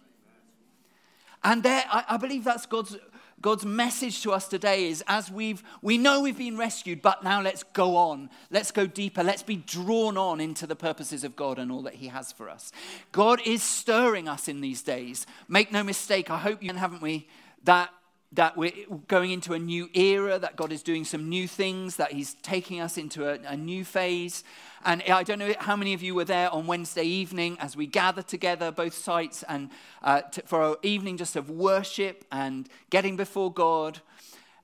And 1.42 1.62
there, 1.62 1.84
I, 1.88 2.04
I 2.10 2.16
believe 2.18 2.44
that's 2.44 2.66
God's, 2.66 2.98
God's 3.40 3.64
message 3.64 4.22
to 4.22 4.32
us 4.32 4.48
today 4.48 4.88
is 4.88 5.02
as 5.06 5.30
we've, 5.30 5.62
we 5.80 5.96
know 5.96 6.20
we've 6.20 6.36
been 6.36 6.58
rescued, 6.58 7.00
but 7.00 7.24
now 7.24 7.40
let's 7.40 7.62
go 7.62 7.96
on. 7.96 8.28
Let's 8.50 8.70
go 8.70 8.86
deeper. 8.86 9.22
Let's 9.22 9.44
be 9.44 9.56
drawn 9.56 10.18
on 10.18 10.40
into 10.40 10.66
the 10.66 10.76
purposes 10.76 11.24
of 11.24 11.34
God 11.34 11.58
and 11.58 11.72
all 11.72 11.82
that 11.82 11.94
He 11.94 12.08
has 12.08 12.32
for 12.32 12.50
us. 12.50 12.70
God 13.12 13.40
is 13.46 13.62
stirring 13.62 14.28
us 14.28 14.48
in 14.48 14.60
these 14.60 14.82
days. 14.82 15.26
Make 15.48 15.72
no 15.72 15.82
mistake, 15.82 16.30
I 16.30 16.38
hope 16.38 16.62
you 16.62 16.72
haven't 16.74 17.00
we, 17.00 17.28
that 17.64 17.90
that 18.32 18.56
we're 18.56 18.72
going 19.06 19.30
into 19.30 19.54
a 19.54 19.58
new 19.58 19.88
era, 19.94 20.38
that 20.38 20.56
God 20.56 20.70
is 20.70 20.82
doing 20.82 21.04
some 21.04 21.28
new 21.28 21.48
things, 21.48 21.96
that 21.96 22.12
He's 22.12 22.34
taking 22.34 22.80
us 22.80 22.98
into 22.98 23.26
a, 23.26 23.38
a, 23.46 23.56
new 23.56 23.84
phase. 23.84 24.44
And 24.84 25.02
I 25.04 25.22
don't 25.22 25.38
know 25.38 25.54
how 25.58 25.76
many 25.76 25.94
of 25.94 26.02
you 26.02 26.14
were 26.14 26.26
there 26.26 26.50
on 26.50 26.66
Wednesday 26.66 27.04
evening 27.04 27.56
as 27.58 27.74
we 27.74 27.86
gathered 27.86 28.28
together, 28.28 28.70
both 28.70 28.94
sites, 28.94 29.44
and 29.48 29.70
uh, 30.02 30.22
for 30.44 30.62
our 30.62 30.76
evening 30.82 31.16
just 31.16 31.36
of 31.36 31.48
worship 31.48 32.24
and 32.30 32.68
getting 32.90 33.16
before 33.16 33.52
God 33.52 34.00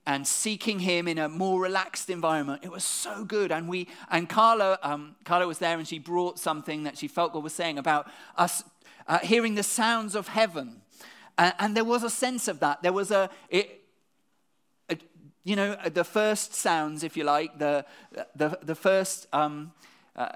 and 0.06 0.26
seeking 0.26 0.80
Him 0.80 1.08
in 1.08 1.16
a 1.16 1.30
more 1.30 1.58
relaxed 1.58 2.10
environment. 2.10 2.62
It 2.62 2.70
was 2.70 2.84
so 2.84 3.24
good. 3.24 3.50
And 3.50 3.66
we 3.66 3.88
and 4.10 4.28
Carla, 4.28 4.78
um, 4.82 5.16
Carla 5.24 5.46
was 5.46 5.58
there, 5.58 5.78
and 5.78 5.88
she 5.88 5.98
brought 5.98 6.38
something 6.38 6.82
that 6.82 6.98
she 6.98 7.08
felt 7.08 7.32
God 7.32 7.42
was 7.42 7.54
saying 7.54 7.78
about 7.78 8.10
us 8.36 8.62
uh, 9.06 9.20
hearing 9.20 9.54
the 9.54 9.62
sounds 9.62 10.14
of 10.14 10.28
heaven 10.28 10.82
and, 11.38 11.54
and 11.58 11.76
there 11.76 11.84
was 11.84 12.02
a 12.02 12.10
sense 12.10 12.48
of 12.48 12.60
that. 12.60 12.82
There 12.82 12.92
was 12.92 13.10
a, 13.10 13.30
it, 13.48 13.82
a, 14.88 14.96
you 15.44 15.56
know, 15.56 15.76
the 15.92 16.04
first 16.04 16.54
sounds, 16.54 17.02
if 17.02 17.16
you 17.16 17.24
like, 17.24 17.58
the, 17.58 17.84
the, 18.34 18.58
the 18.62 18.74
first 18.74 19.26
um, 19.32 19.72
uh, 20.16 20.28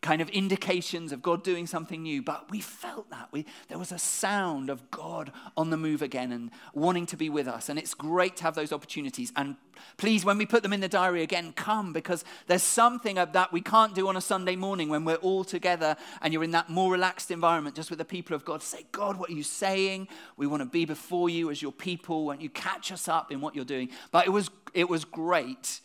kind 0.00 0.20
of 0.22 0.28
indications 0.30 1.10
of 1.10 1.22
God 1.22 1.42
doing 1.42 1.66
something 1.66 2.02
new, 2.02 2.22
but 2.22 2.48
we 2.50 2.60
felt 2.60 3.10
that. 3.10 3.28
We, 3.32 3.44
there 3.68 3.78
was 3.78 3.90
a 3.90 3.98
sound 3.98 4.70
of 4.70 4.90
God 4.92 5.32
on 5.56 5.70
the 5.70 5.76
move 5.76 6.02
again 6.02 6.30
and 6.30 6.50
wanting 6.72 7.04
to 7.06 7.16
be 7.16 7.28
with 7.28 7.48
us. 7.48 7.68
And 7.68 7.78
it's 7.78 7.94
great 7.94 8.36
to 8.36 8.44
have 8.44 8.54
those 8.54 8.72
opportunities. 8.72 9.32
And 9.34 9.56
please, 9.96 10.24
when 10.24 10.38
we 10.38 10.46
put 10.46 10.62
them 10.62 10.72
in 10.72 10.80
the 10.80 10.88
diary 10.88 11.22
again, 11.22 11.52
come 11.52 11.92
because 11.92 12.24
there's 12.46 12.62
something 12.62 13.18
of 13.18 13.32
that 13.32 13.52
we 13.52 13.60
can't 13.60 13.94
do 13.94 14.06
on 14.06 14.16
a 14.16 14.20
Sunday 14.20 14.54
morning 14.54 14.88
when 14.88 15.04
we're 15.04 15.16
all 15.16 15.42
together 15.42 15.96
and 16.22 16.32
you're 16.32 16.44
in 16.44 16.52
that 16.52 16.70
more 16.70 16.92
relaxed 16.92 17.32
environment 17.32 17.74
just 17.74 17.90
with 17.90 17.98
the 17.98 18.04
people 18.04 18.36
of 18.36 18.44
God. 18.44 18.62
Say, 18.62 18.86
God, 18.92 19.18
what 19.18 19.30
are 19.30 19.34
you 19.34 19.42
saying? 19.42 20.06
We 20.36 20.46
want 20.46 20.62
to 20.62 20.68
be 20.68 20.84
before 20.84 21.28
you 21.28 21.50
as 21.50 21.60
your 21.60 21.72
people. 21.72 22.26
Won't 22.26 22.40
you 22.40 22.50
catch 22.50 22.92
us 22.92 23.08
up 23.08 23.32
in 23.32 23.40
what 23.40 23.56
you're 23.56 23.64
doing? 23.64 23.88
But 24.12 24.26
it 24.26 24.30
was, 24.30 24.48
it 24.74 24.88
was 24.88 25.04
great 25.04 25.80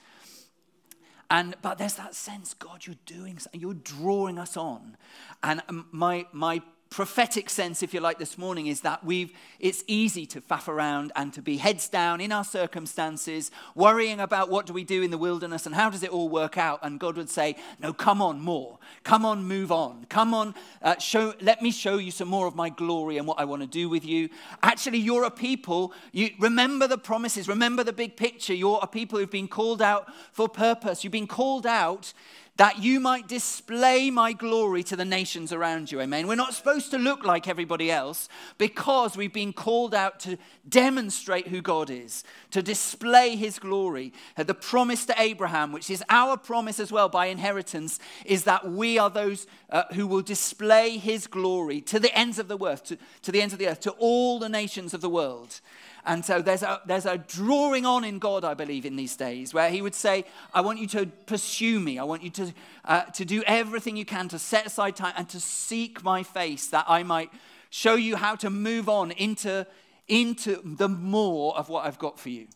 and, 1.34 1.56
but 1.64 1.80
there's 1.80 1.96
that 1.96 2.14
sense, 2.14 2.54
God, 2.54 2.86
you're 2.86 2.96
doing 3.08 3.40
something, 3.40 3.60
you're 3.60 3.74
drawing 3.74 4.38
us 4.38 4.56
on. 4.56 4.98
And 5.42 5.64
um, 5.68 5.88
my, 5.92 6.28
my 6.32 6.62
prophetic 6.94 7.50
sense, 7.50 7.82
if 7.82 7.92
you 7.92 8.00
like, 8.00 8.20
this 8.20 8.38
morning 8.38 8.68
is 8.68 8.82
that 8.82 9.04
we've, 9.04 9.34
it's 9.60 9.84
easy 9.88 10.28
to 10.28 10.40
faff 10.40 10.68
around 10.68 11.12
and 11.16 11.34
to 11.34 11.42
be 11.42 11.58
heads 11.58 11.90
down 11.90 12.22
in 12.22 12.32
our 12.32 12.44
circumstances, 12.44 13.50
worrying 13.74 14.20
about 14.20 14.48
what 14.48 14.68
do 14.68 14.74
we 14.74 14.84
do 14.84 15.02
in 15.02 15.10
the 15.10 15.18
wilderness 15.18 15.66
and 15.66 15.74
how 15.74 15.90
does 15.90 16.04
it 16.04 16.12
all 16.12 16.30
work 16.30 16.56
out. 16.56 16.80
And 16.84 17.00
God 17.00 17.18
would 17.18 17.32
say, 17.32 17.56
No, 17.80 17.94
come 17.94 18.22
on, 18.22 18.40
more. 18.40 18.78
Come 19.04 19.26
on, 19.26 19.44
move 19.44 19.72
on. 19.72 20.06
Come 20.08 20.36
on, 20.36 20.54
uh, 20.84 21.00
show, 21.00 21.34
let 21.42 21.64
me 21.64 21.72
show 21.72 21.98
you 21.98 22.12
some 22.12 22.28
more 22.28 22.46
of 22.46 22.56
my 22.56 22.70
glory 22.70 23.18
and 23.18 23.26
what 23.26 23.40
I 23.40 23.46
want 23.46 23.64
to 23.64 23.68
do 23.68 23.90
with 23.90 24.06
you. 24.06 24.30
Actually, 24.62 25.00
you're 25.00 25.24
a 25.24 25.32
people, 25.32 25.94
you 26.12 26.30
remember 26.38 26.88
the 26.88 27.00
promises, 27.00 27.48
remember 27.48 27.84
the 27.84 27.92
big 27.92 28.16
picture. 28.16 28.54
You're 28.54 28.80
a 28.84 28.88
people 28.88 29.18
who've 29.18 29.32
been 29.32 29.48
called 29.48 29.82
out 29.82 30.14
for 30.32 30.48
purpose. 30.48 31.04
You've 31.04 31.12
been 31.12 31.26
called 31.26 31.66
out 31.66 32.14
that 32.58 32.84
you 32.84 33.00
might 33.00 33.28
display 33.28 34.12
my 34.12 34.32
glory 34.32 34.84
to 34.84 34.96
the 34.96 35.06
nations 35.06 35.52
around 35.52 35.92
you. 35.92 36.00
Amen. 36.00 36.28
We're 36.28 36.36
not 36.36 36.54
supposed 36.54 36.92
to 36.92 37.00
look 37.00 37.24
like 37.24 37.48
everybody 37.48 37.90
else 37.90 38.30
because 38.60 39.18
we've 39.18 39.34
been 39.34 39.54
called 39.54 39.96
out 39.96 40.20
to 40.22 40.38
demonstrate 40.70 41.48
who 41.48 41.62
God 41.62 41.90
is, 41.90 42.24
to 42.52 42.62
display 42.62 43.36
his 43.36 43.58
glory. 43.58 44.14
The 44.38 44.54
promise 44.54 45.06
to 45.08 45.16
Abraham, 45.20 45.72
which 45.72 45.90
is 45.90 46.04
our 46.10 46.38
promise 46.38 46.80
as 46.80 46.92
well 46.92 47.10
by 47.10 47.28
inheritance, 47.28 48.00
is 48.24 48.44
that 48.44 48.70
we 48.70 49.00
are 49.00 49.10
those 49.10 49.48
uh, 49.72 49.84
who 49.94 50.06
will 50.06 50.22
display 50.22 50.98
his 50.98 51.26
glory 51.26 51.82
to 51.82 52.00
the 52.00 52.16
ends 52.16 52.38
of 52.38 52.48
the 52.48 52.64
earth, 52.64 52.84
to, 52.86 52.98
to 53.24 53.32
the 53.32 53.42
ends 53.42 53.54
of 53.54 53.60
the 53.60 53.68
earth, 53.68 53.80
to 53.80 53.92
all 53.98 54.38
the 54.38 54.50
nations 54.50 54.94
of 54.94 55.02
the 55.02 55.10
world. 55.10 55.60
And 56.06 56.26
so 56.26 56.42
there's 56.42 56.64
a, 56.64 56.82
there's 56.86 57.06
a 57.06 57.18
drawing 57.18 57.86
on 57.86 58.04
in 58.04 58.20
God, 58.20 58.44
I 58.44 58.54
believe, 58.54 58.86
in 58.86 58.96
these 58.96 59.16
days, 59.16 59.54
where 59.54 59.70
He 59.70 59.82
would 59.82 59.96
say, 59.96 60.26
I 60.54 60.62
want 60.62 60.80
you 60.80 60.88
to 60.88 61.06
pursue 61.26 61.80
me. 61.80 61.98
I 61.98 62.04
want 62.04 62.24
you 62.24 62.30
to 62.32 62.54
uh, 62.86 63.04
to 63.04 63.26
do 63.26 63.44
everything 63.48 63.96
you 63.96 64.06
can 64.06 64.28
to 64.30 64.40
set 64.40 64.66
aside 64.66 64.96
time 64.96 65.14
and 65.18 65.30
to 65.30 65.40
seek 65.40 66.04
my 66.04 66.24
face 66.24 66.68
that 66.68 66.86
I 66.88 67.04
might 67.04 67.32
show 67.70 67.96
you 67.96 68.16
how 68.18 68.36
to 68.36 68.50
move 68.50 68.88
on 68.88 69.12
into, 69.12 69.66
into 70.08 70.62
the 70.64 70.88
more 70.88 71.58
of 71.58 71.70
what 71.70 71.86
I've 71.86 71.98
got 71.98 72.20
for 72.20 72.30
you. 72.30 72.48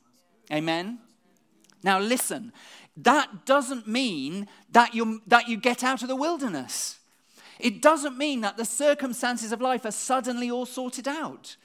Amen? 0.51 0.99
Now, 1.81 1.99
listen, 1.99 2.51
that 2.97 3.45
doesn't 3.45 3.87
mean 3.87 4.47
that 4.71 4.93
you, 4.93 5.21
that 5.25 5.47
you 5.47 5.57
get 5.57 5.83
out 5.83 6.01
of 6.03 6.07
the 6.07 6.15
wilderness. 6.15 6.99
It 7.59 7.81
doesn't 7.81 8.17
mean 8.17 8.41
that 8.41 8.57
the 8.57 8.65
circumstances 8.65 9.51
of 9.51 9.59
life 9.59 9.85
are 9.85 9.91
suddenly 9.91 10.51
all 10.51 10.67
sorted 10.67 11.07
out. 11.07 11.55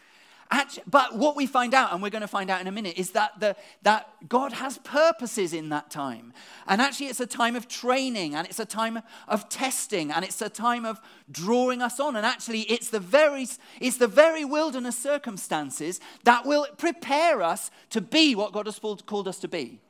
Actually, 0.55 0.83
but 0.87 1.17
what 1.17 1.35
we 1.35 1.47
find 1.47 1.73
out, 1.73 1.95
and 1.95 2.03
we're 2.03 2.11
going 2.11 2.21
to 2.21 2.29
find 2.29 2.51
out 2.51 2.61
in 2.61 2.67
a 2.67 2.73
minute, 2.73 2.99
is 2.99 3.13
that, 3.13 3.41
the, 3.41 3.57
that 3.85 4.07
God 4.29 4.53
has 4.53 4.77
purposes 4.77 5.55
in 5.55 5.71
that 5.71 5.91
time. 5.91 6.35
And 6.67 6.83
actually, 6.83 7.07
it's 7.07 7.21
a 7.21 7.27
time 7.27 7.57
of 7.57 7.69
training, 7.69 8.35
and 8.35 8.47
it's 8.47 8.61
a 8.61 8.67
time 8.67 9.01
of 9.27 9.49
testing, 9.49 10.13
and 10.13 10.27
it's 10.27 10.43
a 10.43 10.51
time 10.51 10.85
of 10.85 11.01
drawing 11.31 11.81
us 11.81 11.99
on. 11.99 12.17
And 12.17 12.27
actually, 12.27 12.61
it's 12.63 12.91
the 12.91 13.01
very, 13.01 13.47
it's 13.81 13.97
the 13.97 14.07
very 14.07 14.45
wilderness 14.45 14.99
circumstances 14.99 16.01
that 16.25 16.45
will 16.45 16.67
prepare 16.77 17.41
us 17.41 17.71
to 17.89 18.03
be 18.03 18.35
what 18.35 18.53
God 18.53 18.67
has 18.67 18.79
called 18.79 19.29
us 19.29 19.39
to 19.39 19.49
be. 19.49 19.81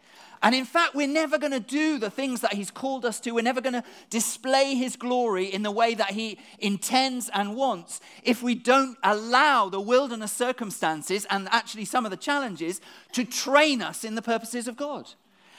And 0.43 0.57
in 0.57 0.65
fact, 0.65 0.95
we're 0.95 1.07
never 1.07 1.39
going 1.39 1.53
to 1.53 1.61
do 1.61 1.99
the 1.99 2.11
things 2.11 2.41
that 2.41 2.55
He's 2.55 2.71
called 2.71 3.05
us 3.05 3.21
to. 3.21 3.31
We're 3.31 3.43
never 3.43 3.61
going 3.61 3.75
to 3.75 3.85
display 4.11 4.75
His 4.75 4.97
glory 4.97 5.47
in 5.47 5.63
the 5.63 5.71
way 5.71 5.95
that 5.95 6.11
He 6.11 6.39
intends 6.59 7.31
and 7.33 7.55
wants 7.55 8.01
if 8.25 8.43
we 8.43 8.57
don't 8.57 8.99
allow 9.05 9.69
the 9.69 9.81
wilderness 9.81 10.33
circumstances 10.33 11.27
and 11.31 11.49
actually 11.51 11.85
some 11.85 12.05
of 12.05 12.11
the 12.11 12.17
challenges 12.17 12.81
to 13.13 13.25
train 13.25 13.81
us 13.81 14.03
in 14.03 14.17
the 14.17 14.23
purposes 14.23 14.67
of 14.67 14.77
God. 14.77 15.11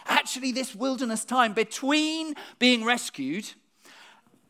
Actually, 0.06 0.52
this 0.52 0.76
wilderness 0.76 1.24
time 1.24 1.54
between 1.54 2.36
being 2.60 2.84
rescued 2.84 3.54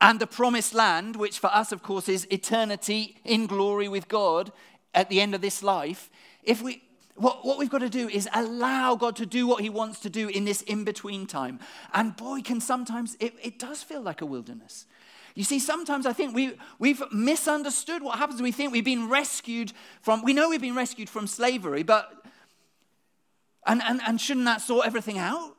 and 0.02 0.20
the 0.20 0.28
promised 0.28 0.74
land, 0.74 1.16
which 1.16 1.38
for 1.38 1.48
us, 1.54 1.72
of 1.72 1.84
course, 1.84 2.10
is 2.10 2.28
eternity 2.32 3.18
in 3.24 3.46
glory 3.46 3.88
with 3.88 4.08
God 4.08 4.52
at 4.96 5.10
the 5.10 5.22
end 5.22 5.36
of 5.36 5.42
this 5.42 5.62
life, 5.62 6.10
if 6.44 6.62
we, 6.62 6.84
what, 7.16 7.46
what 7.46 7.58
we've 7.60 7.70
got 7.70 7.80
to 7.80 7.90
do 7.90 8.10
is 8.10 8.28
allow 8.34 8.96
God 8.96 9.16
to 9.18 9.26
do 9.26 9.48
what 9.48 9.62
He 9.62 9.70
wants 9.70 10.00
to 10.02 10.10
do 10.10 10.30
in 10.30 10.46
this 10.46 10.62
in 10.64 10.84
between 10.84 11.28
time. 11.28 11.60
And 11.94 12.16
boy, 12.16 12.42
can 12.42 12.60
sometimes 12.60 13.16
it, 13.20 13.34
it 13.42 13.60
does 13.60 13.84
feel 13.84 14.02
like 14.02 14.22
a 14.22 14.26
wilderness. 14.26 14.86
You 15.36 15.44
see, 15.44 15.60
sometimes 15.60 16.06
I 16.06 16.14
think 16.14 16.36
we, 16.36 16.54
we've 16.78 17.02
misunderstood 17.12 18.04
what 18.04 18.20
happens. 18.20 18.42
We 18.42 18.52
think 18.52 18.72
we've 18.72 18.86
been 18.86 19.10
rescued 19.10 19.74
from, 20.02 20.24
we 20.24 20.34
know 20.34 20.50
we've 20.50 20.62
been 20.62 20.76
rescued 20.76 21.10
from 21.10 21.26
slavery, 21.26 21.84
but, 21.84 22.24
and, 23.66 23.82
and, 23.84 24.00
and 24.06 24.22
shouldn't 24.22 24.46
that 24.46 24.62
sort 24.62 24.86
everything 24.86 25.18
out? 25.18 25.56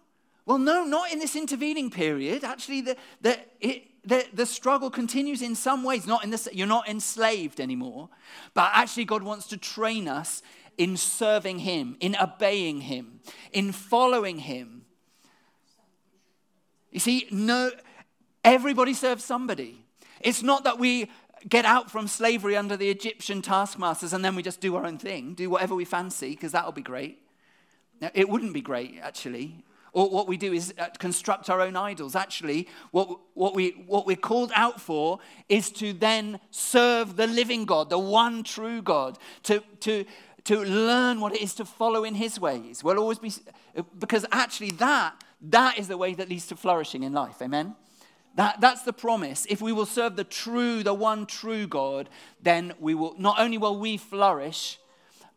Well, 0.47 0.59
no, 0.59 0.85
not 0.85 1.11
in 1.11 1.19
this 1.19 1.35
intervening 1.35 1.91
period. 1.91 2.45
Actually, 2.45 2.83
the, 2.83 2.97
the, 3.21 3.39
it, 3.61 3.85
the, 4.05 4.27
the 4.33 4.47
struggle 4.47 4.91
continues 4.91 5.41
in 5.43 5.55
some 5.55 5.83
ways. 5.83 6.07
Not 6.07 6.23
in 6.23 6.31
this, 6.31 6.49
you're 6.53 6.67
not 6.67 6.89
enslaved 6.89 7.61
anymore, 7.61 8.11
but 8.53 8.71
actually, 8.75 9.07
God 9.07 9.23
wants 9.23 9.47
to 9.49 9.57
train 9.57 10.07
us 10.07 10.43
in 10.79 10.97
serving 10.97 11.61
Him, 11.61 11.97
in 12.01 12.17
obeying 12.17 12.83
Him, 12.83 13.21
in 13.53 13.73
following 13.73 14.39
Him. 14.39 14.85
You 16.91 17.01
see, 17.01 17.27
no, 17.31 17.71
everybody 18.45 18.95
serves 18.95 19.25
somebody. 19.25 19.85
It's 20.21 20.43
not 20.43 20.65
that 20.65 20.79
we 20.79 21.11
get 21.49 21.65
out 21.65 21.91
from 21.91 22.09
slavery 22.09 22.57
under 22.57 22.77
the 22.77 22.89
Egyptian 22.89 23.43
taskmasters 23.43 24.13
and 24.13 24.25
then 24.25 24.35
we 24.35 24.43
just 24.43 24.61
do 24.61 24.77
our 24.77 24.87
own 24.87 24.99
thing, 24.99 25.35
do 25.35 25.51
whatever 25.51 25.75
we 25.75 25.85
fancy, 25.85 26.31
because 26.31 26.53
that'll 26.53 26.73
be 26.73 26.83
great. 26.83 27.21
Now, 28.01 28.11
it 28.15 28.29
wouldn't 28.29 28.55
be 28.55 28.61
great, 28.61 28.99
actually. 29.03 29.65
Or 29.93 30.11
what 30.11 30.27
we 30.27 30.37
do 30.37 30.53
is 30.53 30.75
uh, 30.77 30.89
construct 30.99 31.49
our 31.49 31.61
own 31.61 31.77
idols. 31.77 32.17
Actually, 32.17 32.69
what, 32.91 33.21
what, 33.35 33.55
we, 33.55 33.85
what 33.87 34.07
we're 34.07 34.17
called 34.17 34.51
out 34.57 34.81
for 34.81 35.21
is 35.49 35.71
to 35.73 35.93
then 35.93 36.41
serve 36.51 37.15
the 37.15 37.29
living 37.29 37.65
God, 37.65 37.91
the 37.91 37.99
one 37.99 38.43
true 38.43 38.83
God, 38.83 39.19
to, 39.45 39.63
to, 39.81 40.05
to 40.45 40.61
learn 40.61 41.21
what 41.21 41.35
it 41.35 41.43
is 41.43 41.55
to 41.55 41.65
follow 41.65 42.05
in 42.05 42.15
his 42.15 42.39
ways. 42.39 42.85
We'll 42.85 42.99
always 42.99 43.19
be, 43.19 43.33
because 43.99 44.27
actually 44.31 44.73
that, 44.73 45.15
that 45.41 45.79
is 45.79 45.89
the 45.89 45.97
way 45.97 46.15
that 46.15 46.29
leads 46.29 46.47
to 46.49 46.57
flourishing 46.57 47.03
in 47.03 47.13
life. 47.13 47.41
Amen? 47.41 47.75
That, 48.37 48.61
that's 48.61 48.83
the 48.83 48.93
promise. 48.93 49.47
If 49.49 49.63
we 49.63 49.73
will 49.73 49.87
serve 49.87 50.17
the 50.17 50.25
true, 50.25 50.83
the 50.83 50.95
one 50.95 51.25
true 51.27 51.67
God, 51.67 52.09
then 52.43 52.75
we 52.79 52.95
will, 52.95 53.15
not 53.19 53.39
only 53.39 53.59
will 53.59 53.79
we 53.79 53.97
flourish, 53.97 54.79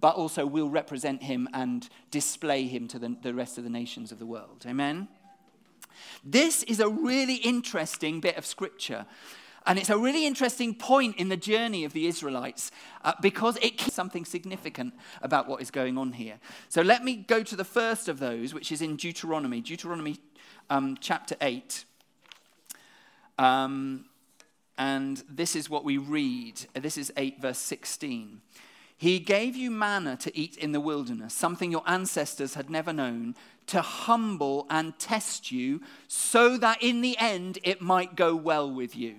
but 0.01 0.15
also 0.15 0.45
we'll 0.45 0.69
represent 0.69 1.23
him 1.23 1.47
and 1.53 1.87
display 2.11 2.67
him 2.67 2.87
to 2.89 2.99
the, 2.99 3.15
the 3.21 3.33
rest 3.33 3.57
of 3.57 3.63
the 3.63 3.69
nations 3.69 4.11
of 4.11 4.19
the 4.19 4.25
world. 4.25 4.65
Amen? 4.67 5.07
This 6.23 6.63
is 6.63 6.79
a 6.79 6.89
really 6.89 7.35
interesting 7.35 8.19
bit 8.19 8.37
of 8.37 8.45
scripture 8.45 9.05
and 9.67 9.77
it's 9.77 9.89
a 9.89 9.97
really 9.97 10.25
interesting 10.25 10.73
point 10.73 11.17
in 11.17 11.27
the 11.27 11.37
journey 11.37 11.83
of 11.83 11.91
the 11.91 12.07
Israelites 12.07 12.71
uh, 13.03 13.13
because 13.21 13.57
it 13.57 13.79
something 13.81 14.23
significant 14.23 14.93
about 15.21 15.47
what 15.47 15.61
is 15.61 15.69
going 15.69 15.97
on 15.97 16.13
here. 16.13 16.39
So 16.69 16.81
let 16.81 17.03
me 17.03 17.17
go 17.17 17.43
to 17.43 17.55
the 17.55 17.65
first 17.65 18.07
of 18.07 18.19
those, 18.19 18.53
which 18.53 18.71
is 18.71 18.81
in 18.81 18.95
Deuteronomy, 18.95 19.59
Deuteronomy 19.59 20.17
um, 20.69 20.97
chapter 21.01 21.35
8. 21.41 21.83
Um, 23.37 24.05
and 24.77 25.21
this 25.29 25.55
is 25.55 25.69
what 25.69 25.83
we 25.83 25.97
read. 25.97 26.65
This 26.73 26.97
is 26.97 27.11
8, 27.17 27.41
verse 27.41 27.59
16. 27.59 28.41
He 28.97 29.19
gave 29.19 29.55
you 29.55 29.69
manna 29.69 30.15
to 30.17 30.35
eat 30.35 30.57
in 30.57 30.71
the 30.71 30.79
wilderness, 30.79 31.33
something 31.33 31.71
your 31.71 31.83
ancestors 31.85 32.55
had 32.55 32.69
never 32.69 32.93
known, 32.93 33.35
to 33.67 33.81
humble 33.81 34.65
and 34.69 34.97
test 34.97 35.51
you, 35.51 35.81
so 36.07 36.57
that 36.57 36.81
in 36.81 37.01
the 37.01 37.17
end 37.19 37.59
it 37.63 37.81
might 37.81 38.15
go 38.15 38.35
well 38.35 38.71
with 38.71 38.95
you. 38.95 39.17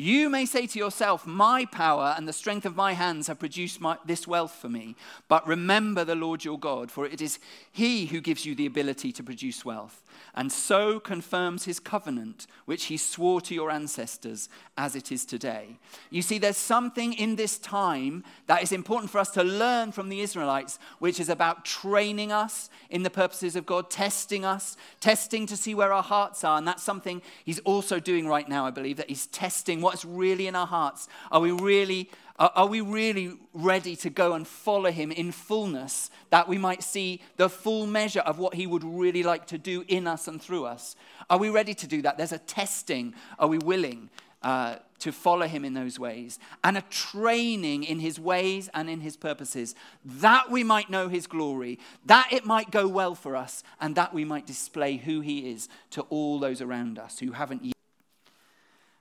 You 0.00 0.30
may 0.30 0.46
say 0.46 0.66
to 0.66 0.78
yourself, 0.78 1.26
My 1.26 1.66
power 1.66 2.14
and 2.16 2.26
the 2.26 2.32
strength 2.32 2.64
of 2.64 2.74
my 2.74 2.94
hands 2.94 3.26
have 3.26 3.38
produced 3.38 3.82
my, 3.82 3.98
this 4.06 4.26
wealth 4.26 4.54
for 4.54 4.70
me. 4.70 4.96
But 5.28 5.46
remember 5.46 6.06
the 6.06 6.14
Lord 6.14 6.42
your 6.42 6.58
God, 6.58 6.90
for 6.90 7.04
it 7.04 7.20
is 7.20 7.38
He 7.70 8.06
who 8.06 8.22
gives 8.22 8.46
you 8.46 8.54
the 8.54 8.64
ability 8.64 9.12
to 9.12 9.22
produce 9.22 9.62
wealth 9.62 10.02
and 10.34 10.52
so 10.52 11.00
confirms 11.00 11.64
his 11.64 11.80
covenant, 11.80 12.46
which 12.64 12.84
he 12.84 12.96
swore 12.96 13.40
to 13.42 13.54
your 13.54 13.70
ancestors 13.70 14.48
as 14.76 14.94
it 14.94 15.10
is 15.10 15.24
today. 15.24 15.78
You 16.10 16.22
see, 16.22 16.38
there's 16.38 16.56
something 16.56 17.12
in 17.12 17.36
this 17.36 17.58
time 17.58 18.24
that 18.46 18.62
is 18.62 18.72
important 18.72 19.10
for 19.10 19.18
us 19.18 19.30
to 19.30 19.42
learn 19.42 19.92
from 19.92 20.08
the 20.08 20.20
Israelites, 20.20 20.78
which 20.98 21.20
is 21.20 21.28
about 21.28 21.64
training 21.64 22.32
us 22.32 22.70
in 22.88 23.02
the 23.02 23.10
purposes 23.10 23.56
of 23.56 23.66
God, 23.66 23.90
testing 23.90 24.44
us, 24.44 24.76
testing 25.00 25.46
to 25.46 25.56
see 25.56 25.74
where 25.74 25.92
our 25.92 26.02
hearts 26.02 26.44
are. 26.44 26.58
And 26.58 26.66
that's 26.66 26.82
something 26.82 27.22
he's 27.44 27.58
also 27.60 28.00
doing 28.00 28.26
right 28.26 28.48
now, 28.48 28.66
I 28.66 28.70
believe, 28.70 28.96
that 28.98 29.08
he's 29.08 29.26
testing 29.26 29.80
what's 29.80 30.04
really 30.04 30.46
in 30.46 30.54
our 30.54 30.66
hearts. 30.66 31.08
Are 31.30 31.40
we 31.40 31.52
really 31.52 32.10
are, 32.40 32.66
we 32.66 32.80
really 32.80 33.34
ready 33.52 33.94
to 33.96 34.08
go 34.08 34.32
and 34.32 34.48
follow 34.48 34.90
him 34.90 35.12
in 35.12 35.30
fullness 35.30 36.10
that 36.30 36.48
we 36.48 36.56
might 36.56 36.82
see 36.82 37.20
the 37.36 37.50
full 37.50 37.86
measure 37.86 38.20
of 38.20 38.38
what 38.38 38.54
he 38.54 38.66
would 38.66 38.82
really 38.82 39.22
like 39.22 39.46
to 39.48 39.58
do 39.58 39.84
in 39.88 40.06
us 40.06 40.26
and 40.26 40.40
through 40.40 40.64
us? 40.64 40.96
Are 41.28 41.36
we 41.36 41.50
ready 41.50 41.74
to 41.74 41.86
do 41.86 42.00
that? 42.00 42.16
There's 42.16 42.32
a 42.32 42.38
testing. 42.38 43.14
Are 43.38 43.46
we 43.46 43.58
willing 43.58 44.08
uh, 44.42 44.76
to 45.00 45.12
follow 45.12 45.46
him 45.46 45.66
in 45.66 45.74
those 45.74 45.98
ways? 45.98 46.38
And 46.64 46.78
a 46.78 46.82
training 46.88 47.84
in 47.84 48.00
his 48.00 48.18
ways 48.18 48.70
and 48.72 48.88
in 48.88 49.00
his 49.00 49.18
purposes 49.18 49.74
that 50.02 50.50
we 50.50 50.64
might 50.64 50.88
know 50.88 51.08
his 51.08 51.26
glory, 51.26 51.78
that 52.06 52.32
it 52.32 52.46
might 52.46 52.70
go 52.70 52.88
well 52.88 53.14
for 53.14 53.36
us, 53.36 53.62
and 53.82 53.96
that 53.96 54.14
we 54.14 54.24
might 54.24 54.46
display 54.46 54.96
who 54.96 55.20
he 55.20 55.50
is 55.50 55.68
to 55.90 56.02
all 56.02 56.38
those 56.38 56.62
around 56.62 56.98
us 56.98 57.18
who 57.18 57.32
haven't 57.32 57.66
yet. 57.66 57.74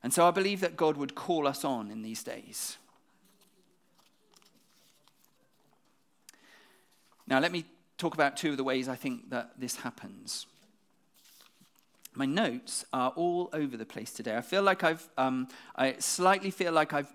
And 0.03 0.13
so 0.13 0.27
I 0.27 0.31
believe 0.31 0.59
that 0.59 0.75
God 0.75 0.97
would 0.97 1.15
call 1.15 1.47
us 1.47 1.63
on 1.63 1.89
in 1.89 2.01
these 2.01 2.21
days. 2.21 2.78
Now, 7.29 7.39
let 7.39 7.51
me 7.51 7.63
talk 7.99 8.15
about 8.15 8.35
two 8.35 8.51
of 8.51 8.57
the 8.57 8.63
ways 8.63 8.89
I 8.89 8.95
think 8.95 9.29
that 9.29 9.51
this 9.55 9.75
happens. 9.77 10.47
My 12.15 12.25
notes 12.25 12.85
are 12.91 13.11
all 13.15 13.49
over 13.53 13.77
the 13.77 13.85
place 13.85 14.11
today. 14.11 14.35
I 14.35 14.41
feel 14.41 14.63
like 14.63 14.83
I've, 14.83 15.07
um, 15.15 15.47
I 15.75 15.95
slightly 15.99 16.49
feel 16.49 16.73
like 16.73 16.91
I've, 16.91 17.11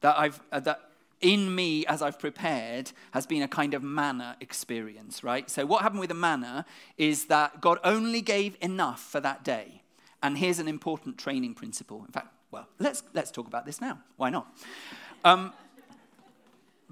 that 0.00 0.18
I've, 0.18 0.40
uh, 0.50 0.60
that 0.60 0.80
in 1.20 1.54
me 1.54 1.84
as 1.84 2.00
I've 2.00 2.18
prepared 2.18 2.92
has 3.10 3.26
been 3.26 3.42
a 3.42 3.48
kind 3.48 3.74
of 3.74 3.82
manna 3.82 4.38
experience, 4.40 5.22
right? 5.22 5.50
So, 5.50 5.66
what 5.66 5.82
happened 5.82 6.00
with 6.00 6.08
the 6.08 6.14
manna 6.14 6.64
is 6.96 7.26
that 7.26 7.60
God 7.60 7.78
only 7.84 8.22
gave 8.22 8.56
enough 8.62 9.02
for 9.02 9.20
that 9.20 9.44
day. 9.44 9.82
And 10.22 10.38
here's 10.38 10.58
an 10.58 10.68
important 10.68 11.18
training 11.18 11.54
principle. 11.54 12.02
In 12.06 12.12
fact, 12.12 12.28
well, 12.50 12.68
let's, 12.78 13.02
let's 13.12 13.30
talk 13.30 13.46
about 13.46 13.66
this 13.66 13.82
now. 13.82 13.98
Why 14.16 14.30
not? 14.30 14.46
Um, 15.24 15.52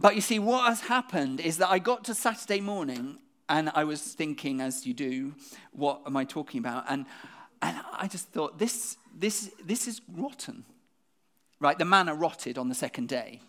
but 0.00 0.14
you 0.14 0.20
see, 0.20 0.38
what 0.38 0.66
has 0.66 0.80
happened 0.82 1.40
is 1.40 1.58
that 1.58 1.68
I 1.70 1.78
got 1.78 2.04
to 2.04 2.14
Saturday 2.14 2.60
morning 2.60 3.18
and 3.48 3.70
I 3.74 3.84
was 3.84 4.02
thinking, 4.02 4.60
as 4.60 4.86
you 4.86 4.94
do, 4.94 5.34
what 5.72 6.02
am 6.06 6.16
I 6.16 6.24
talking 6.24 6.60
about? 6.60 6.84
And, 6.88 7.06
and 7.60 7.80
I 7.92 8.06
just 8.06 8.28
thought, 8.28 8.58
this, 8.58 8.96
this, 9.16 9.50
this 9.64 9.88
is 9.88 10.00
rotten. 10.16 10.64
Right? 11.60 11.76
The 11.76 11.84
manna 11.84 12.14
rotted 12.14 12.58
on 12.58 12.68
the 12.68 12.74
second 12.74 13.08
day. 13.08 13.40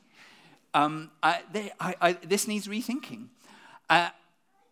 Um, 0.73 1.11
I, 1.21 1.41
they, 1.51 1.71
I, 1.79 1.95
I, 2.01 2.13
this 2.13 2.47
needs 2.47 2.67
rethinking. 2.67 3.27
Uh, 3.89 4.09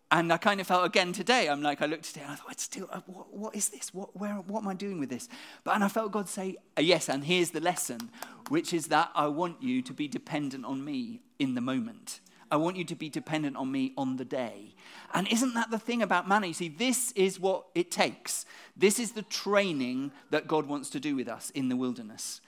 and 0.09 0.31
I 0.31 0.37
kind 0.37 0.61
of 0.61 0.67
felt 0.67 0.85
again 0.85 1.11
today, 1.11 1.49
I'm 1.49 1.61
like, 1.61 1.81
I 1.81 1.85
looked 1.85 2.09
at 2.09 2.17
it 2.17 2.23
and 2.23 2.31
I 2.31 2.35
thought, 2.35 2.59
still, 2.59 2.87
uh, 2.91 3.01
what, 3.07 3.33
what 3.33 3.55
is 3.55 3.69
this? 3.69 3.93
What, 3.93 4.15
where, 4.15 4.35
what 4.35 4.61
am 4.61 4.69
I 4.69 4.73
doing 4.73 4.99
with 4.99 5.09
this? 5.09 5.27
But, 5.65 5.75
and 5.75 5.83
I 5.83 5.89
felt 5.89 6.13
God 6.13 6.29
say, 6.29 6.55
uh, 6.77 6.81
yes, 6.81 7.09
and 7.09 7.25
here's 7.25 7.51
the 7.51 7.59
lesson, 7.59 8.09
which 8.47 8.73
is 8.73 8.87
that 8.87 9.11
I 9.15 9.27
want 9.27 9.61
you 9.61 9.81
to 9.81 9.93
be 9.93 10.07
dependent 10.07 10.63
on 10.63 10.85
me 10.85 11.19
in 11.39 11.55
the 11.55 11.61
moment. 11.61 12.21
I 12.49 12.55
want 12.55 12.77
you 12.77 12.85
to 12.85 12.95
be 12.95 13.09
dependent 13.09 13.57
on 13.57 13.69
me 13.69 13.91
on 13.97 14.15
the 14.15 14.23
day. 14.23 14.75
And 15.13 15.27
isn't 15.27 15.53
that 15.55 15.71
the 15.71 15.79
thing 15.79 16.01
about 16.01 16.25
manna? 16.25 16.47
You 16.47 16.53
see, 16.53 16.69
this 16.69 17.11
is 17.11 17.37
what 17.37 17.65
it 17.75 17.91
takes. 17.91 18.45
This 18.77 18.99
is 18.99 19.11
the 19.11 19.23
training 19.23 20.11
that 20.29 20.47
God 20.47 20.67
wants 20.67 20.89
to 20.91 21.01
do 21.01 21.17
with 21.17 21.27
us 21.27 21.49
in 21.49 21.67
the 21.67 21.75
wilderness. 21.75 22.39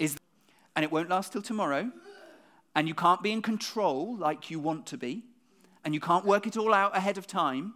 Is, 0.00 0.16
and 0.74 0.84
it 0.84 0.90
won't 0.90 1.08
last 1.08 1.32
till 1.32 1.42
tomorrow. 1.42 1.92
And 2.74 2.88
you 2.88 2.94
can't 2.94 3.22
be 3.22 3.30
in 3.30 3.42
control 3.42 4.16
like 4.16 4.50
you 4.50 4.58
want 4.58 4.86
to 4.86 4.96
be 4.96 5.22
and 5.84 5.94
you 5.94 6.00
can't 6.00 6.24
work 6.24 6.46
it 6.46 6.56
all 6.56 6.74
out 6.74 6.96
ahead 6.96 7.18
of 7.18 7.26
time. 7.26 7.74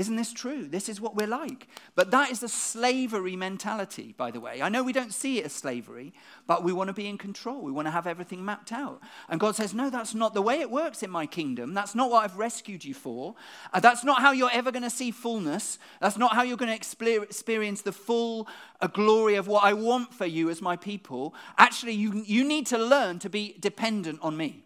Isn't 0.00 0.16
this 0.16 0.32
true? 0.32 0.66
This 0.66 0.88
is 0.88 0.98
what 0.98 1.14
we're 1.14 1.26
like. 1.26 1.68
But 1.94 2.10
that 2.12 2.30
is 2.30 2.40
the 2.40 2.48
slavery 2.48 3.36
mentality, 3.36 4.14
by 4.16 4.30
the 4.30 4.40
way. 4.40 4.62
I 4.62 4.70
know 4.70 4.82
we 4.82 4.94
don't 4.94 5.12
see 5.12 5.38
it 5.38 5.44
as 5.44 5.52
slavery, 5.52 6.14
but 6.46 6.64
we 6.64 6.72
want 6.72 6.88
to 6.88 6.94
be 6.94 7.06
in 7.06 7.18
control. 7.18 7.60
We 7.60 7.70
want 7.70 7.86
to 7.86 7.90
have 7.90 8.06
everything 8.06 8.42
mapped 8.42 8.72
out. 8.72 9.00
And 9.28 9.38
God 9.38 9.56
says, 9.56 9.74
No, 9.74 9.90
that's 9.90 10.14
not 10.14 10.32
the 10.32 10.40
way 10.40 10.60
it 10.60 10.70
works 10.70 11.02
in 11.02 11.10
my 11.10 11.26
kingdom. 11.26 11.74
That's 11.74 11.94
not 11.94 12.10
what 12.10 12.24
I've 12.24 12.38
rescued 12.38 12.82
you 12.82 12.94
for. 12.94 13.34
Uh, 13.74 13.80
that's 13.80 14.02
not 14.02 14.22
how 14.22 14.32
you're 14.32 14.50
ever 14.50 14.72
going 14.72 14.84
to 14.84 14.90
see 14.90 15.10
fullness. 15.10 15.78
That's 16.00 16.16
not 16.16 16.34
how 16.34 16.44
you're 16.44 16.56
going 16.56 16.70
to 16.70 17.22
experience 17.26 17.82
the 17.82 17.92
full 17.92 18.48
uh, 18.80 18.86
glory 18.86 19.34
of 19.34 19.48
what 19.48 19.64
I 19.64 19.74
want 19.74 20.14
for 20.14 20.24
you 20.24 20.48
as 20.48 20.62
my 20.62 20.76
people. 20.76 21.34
Actually, 21.58 21.92
you, 21.92 22.22
you 22.24 22.42
need 22.42 22.66
to 22.68 22.78
learn 22.78 23.18
to 23.18 23.28
be 23.28 23.56
dependent 23.60 24.20
on 24.22 24.36
me. 24.36 24.64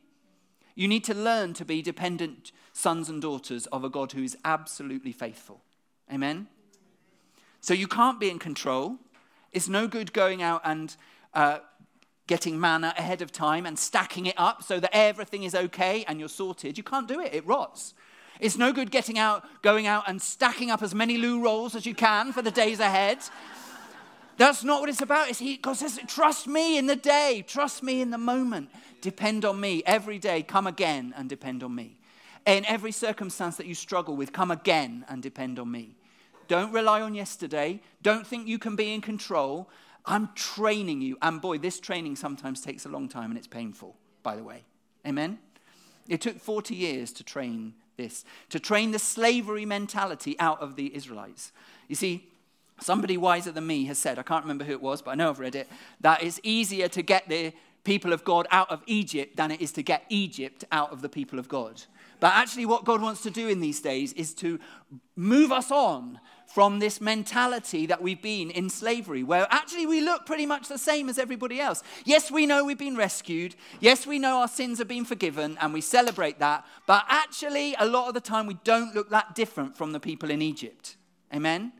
You 0.74 0.88
need 0.88 1.04
to 1.04 1.14
learn 1.14 1.54
to 1.54 1.64
be 1.64 1.82
dependent 1.82 2.52
sons 2.72 3.08
and 3.08 3.22
daughters 3.22 3.66
of 3.66 3.84
a 3.84 3.88
God 3.88 4.12
who 4.12 4.22
is 4.22 4.36
absolutely 4.44 5.12
faithful. 5.12 5.62
Amen? 6.12 6.48
So 7.60 7.72
you 7.72 7.86
can't 7.86 8.20
be 8.20 8.28
in 8.28 8.38
control. 8.38 8.96
It's 9.52 9.68
no 9.68 9.86
good 9.86 10.12
going 10.12 10.42
out 10.42 10.60
and 10.64 10.94
uh, 11.32 11.58
getting 12.26 12.58
manna 12.58 12.92
ahead 12.98 13.22
of 13.22 13.30
time 13.30 13.66
and 13.66 13.78
stacking 13.78 14.26
it 14.26 14.34
up 14.36 14.62
so 14.62 14.80
that 14.80 14.94
everything 14.94 15.44
is 15.44 15.54
okay 15.54 16.04
and 16.08 16.18
you're 16.18 16.28
sorted. 16.28 16.76
You 16.76 16.84
can't 16.84 17.06
do 17.06 17.20
it, 17.20 17.32
it 17.32 17.46
rots. 17.46 17.94
It's 18.40 18.58
no 18.58 18.72
good 18.72 18.90
getting 18.90 19.18
out, 19.18 19.44
going 19.62 19.86
out 19.86 20.04
and 20.08 20.20
stacking 20.20 20.70
up 20.70 20.82
as 20.82 20.94
many 20.94 21.16
loo 21.16 21.42
rolls 21.42 21.74
as 21.74 21.86
you 21.86 21.94
can 21.94 22.32
for 22.32 22.42
the 22.42 22.50
days 22.50 22.80
ahead. 22.80 23.18
That's 24.36 24.64
not 24.64 24.80
what 24.80 24.88
it's 24.88 25.00
about. 25.00 25.30
It's 25.30 25.38
he, 25.38 25.56
God 25.56 25.76
says, 25.76 26.00
trust 26.08 26.48
me 26.48 26.76
in 26.76 26.86
the 26.86 26.96
day, 26.96 27.44
trust 27.46 27.82
me 27.82 28.00
in 28.00 28.10
the 28.10 28.18
moment. 28.18 28.70
Depend 29.04 29.44
on 29.44 29.60
me 29.60 29.82
every 29.84 30.18
day. 30.18 30.42
Come 30.42 30.66
again 30.66 31.12
and 31.14 31.28
depend 31.28 31.62
on 31.62 31.74
me. 31.74 31.98
In 32.46 32.64
every 32.64 32.90
circumstance 32.90 33.56
that 33.56 33.66
you 33.66 33.74
struggle 33.74 34.16
with, 34.16 34.32
come 34.32 34.50
again 34.50 35.04
and 35.10 35.22
depend 35.22 35.58
on 35.58 35.70
me. 35.70 35.94
Don't 36.48 36.72
rely 36.72 37.02
on 37.02 37.14
yesterday. 37.14 37.82
Don't 38.00 38.26
think 38.26 38.48
you 38.48 38.58
can 38.58 38.76
be 38.76 38.94
in 38.94 39.02
control. 39.02 39.68
I'm 40.06 40.30
training 40.34 41.02
you. 41.02 41.18
And 41.20 41.38
boy, 41.38 41.58
this 41.58 41.80
training 41.80 42.16
sometimes 42.16 42.62
takes 42.62 42.86
a 42.86 42.88
long 42.88 43.10
time 43.10 43.30
and 43.30 43.36
it's 43.36 43.46
painful, 43.46 43.94
by 44.22 44.36
the 44.36 44.42
way. 44.42 44.62
Amen? 45.06 45.38
It 46.08 46.22
took 46.22 46.40
40 46.40 46.74
years 46.74 47.12
to 47.12 47.22
train 47.22 47.74
this, 47.98 48.24
to 48.48 48.58
train 48.58 48.92
the 48.92 48.98
slavery 48.98 49.66
mentality 49.66 50.34
out 50.40 50.62
of 50.62 50.76
the 50.76 50.96
Israelites. 50.96 51.52
You 51.88 51.94
see, 51.94 52.26
somebody 52.80 53.18
wiser 53.18 53.52
than 53.52 53.66
me 53.66 53.84
has 53.84 53.98
said, 53.98 54.18
I 54.18 54.22
can't 54.22 54.44
remember 54.44 54.64
who 54.64 54.72
it 54.72 54.80
was, 54.80 55.02
but 55.02 55.10
I 55.10 55.14
know 55.14 55.28
I've 55.28 55.40
read 55.40 55.56
it, 55.56 55.68
that 56.00 56.22
it's 56.22 56.40
easier 56.42 56.88
to 56.88 57.02
get 57.02 57.28
the 57.28 57.52
people 57.84 58.12
of 58.12 58.24
God 58.24 58.46
out 58.50 58.70
of 58.70 58.82
Egypt 58.86 59.36
than 59.36 59.50
it 59.50 59.60
is 59.60 59.72
to 59.72 59.82
get 59.82 60.04
Egypt 60.08 60.64
out 60.72 60.92
of 60.92 61.02
the 61.02 61.08
people 61.08 61.38
of 61.38 61.48
God. 61.48 61.82
But 62.18 62.32
actually, 62.34 62.66
what 62.66 62.84
God 62.84 63.02
wants 63.02 63.22
to 63.22 63.30
do 63.30 63.48
in 63.48 63.60
these 63.60 63.80
days 63.80 64.12
is 64.14 64.34
to 64.34 64.58
move 65.14 65.52
us 65.52 65.70
on 65.70 66.18
from 66.46 66.78
this 66.78 67.00
mentality 67.00 67.86
that 67.86 68.00
we've 68.00 68.22
been 68.22 68.50
in 68.50 68.70
slavery, 68.70 69.22
where 69.22 69.46
actually 69.50 69.86
we 69.86 70.00
look 70.00 70.24
pretty 70.24 70.46
much 70.46 70.68
the 70.68 70.78
same 70.78 71.08
as 71.08 71.18
everybody 71.18 71.60
else. 71.60 71.82
Yes, 72.04 72.30
we 72.30 72.46
know 72.46 72.64
we've 72.64 72.78
been 72.78 72.96
rescued. 72.96 73.56
Yes, 73.80 74.06
we 74.06 74.18
know 74.18 74.38
our 74.38 74.48
sins 74.48 74.78
have 74.78 74.88
been 74.88 75.04
forgiven, 75.04 75.58
and 75.60 75.74
we 75.74 75.80
celebrate 75.80 76.38
that. 76.38 76.64
But 76.86 77.04
actually, 77.08 77.74
a 77.78 77.86
lot 77.86 78.08
of 78.08 78.14
the 78.14 78.20
time, 78.20 78.46
we 78.46 78.58
don't 78.64 78.94
look 78.94 79.10
that 79.10 79.34
different 79.34 79.76
from 79.76 79.92
the 79.92 80.00
people 80.00 80.30
in 80.30 80.40
Egypt. 80.40 80.96
Amen? 81.34 81.72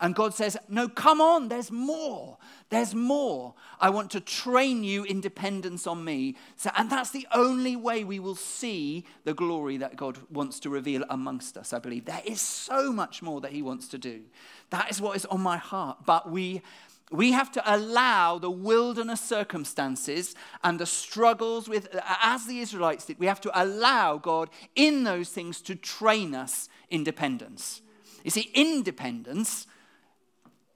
And 0.00 0.14
God 0.14 0.34
says, 0.34 0.56
No, 0.68 0.88
come 0.88 1.20
on, 1.20 1.48
there's 1.48 1.70
more. 1.70 2.38
There's 2.70 2.94
more. 2.94 3.54
I 3.80 3.90
want 3.90 4.10
to 4.12 4.20
train 4.20 4.82
you 4.82 5.04
in 5.04 5.20
dependence 5.20 5.86
on 5.86 6.04
me. 6.04 6.36
So, 6.56 6.70
and 6.76 6.90
that's 6.90 7.10
the 7.10 7.26
only 7.34 7.76
way 7.76 8.02
we 8.02 8.18
will 8.18 8.34
see 8.34 9.04
the 9.24 9.34
glory 9.34 9.76
that 9.76 9.96
God 9.96 10.18
wants 10.30 10.58
to 10.60 10.70
reveal 10.70 11.04
amongst 11.10 11.56
us, 11.56 11.72
I 11.72 11.78
believe. 11.78 12.06
There 12.06 12.22
is 12.24 12.40
so 12.40 12.92
much 12.92 13.22
more 13.22 13.40
that 13.42 13.52
He 13.52 13.62
wants 13.62 13.88
to 13.88 13.98
do. 13.98 14.22
That 14.70 14.90
is 14.90 15.00
what 15.00 15.16
is 15.16 15.26
on 15.26 15.40
my 15.40 15.56
heart. 15.56 15.98
But 16.06 16.30
we. 16.30 16.62
We 17.10 17.32
have 17.32 17.52
to 17.52 17.62
allow 17.66 18.38
the 18.38 18.50
wilderness 18.50 19.20
circumstances 19.20 20.34
and 20.64 20.80
the 20.80 20.86
struggles 20.86 21.68
with, 21.68 21.94
as 22.22 22.46
the 22.46 22.60
Israelites 22.60 23.04
did, 23.04 23.18
we 23.18 23.26
have 23.26 23.40
to 23.42 23.62
allow 23.62 24.16
God 24.16 24.48
in 24.74 25.04
those 25.04 25.28
things 25.28 25.60
to 25.62 25.74
train 25.74 26.34
us 26.34 26.70
in 26.88 27.04
dependence. 27.04 27.82
You 28.24 28.30
see, 28.30 28.50
independence 28.54 29.66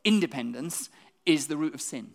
independence 0.07 0.88
is 1.27 1.49
the 1.49 1.57
root 1.57 1.75
of 1.75 1.83
sin. 1.83 2.12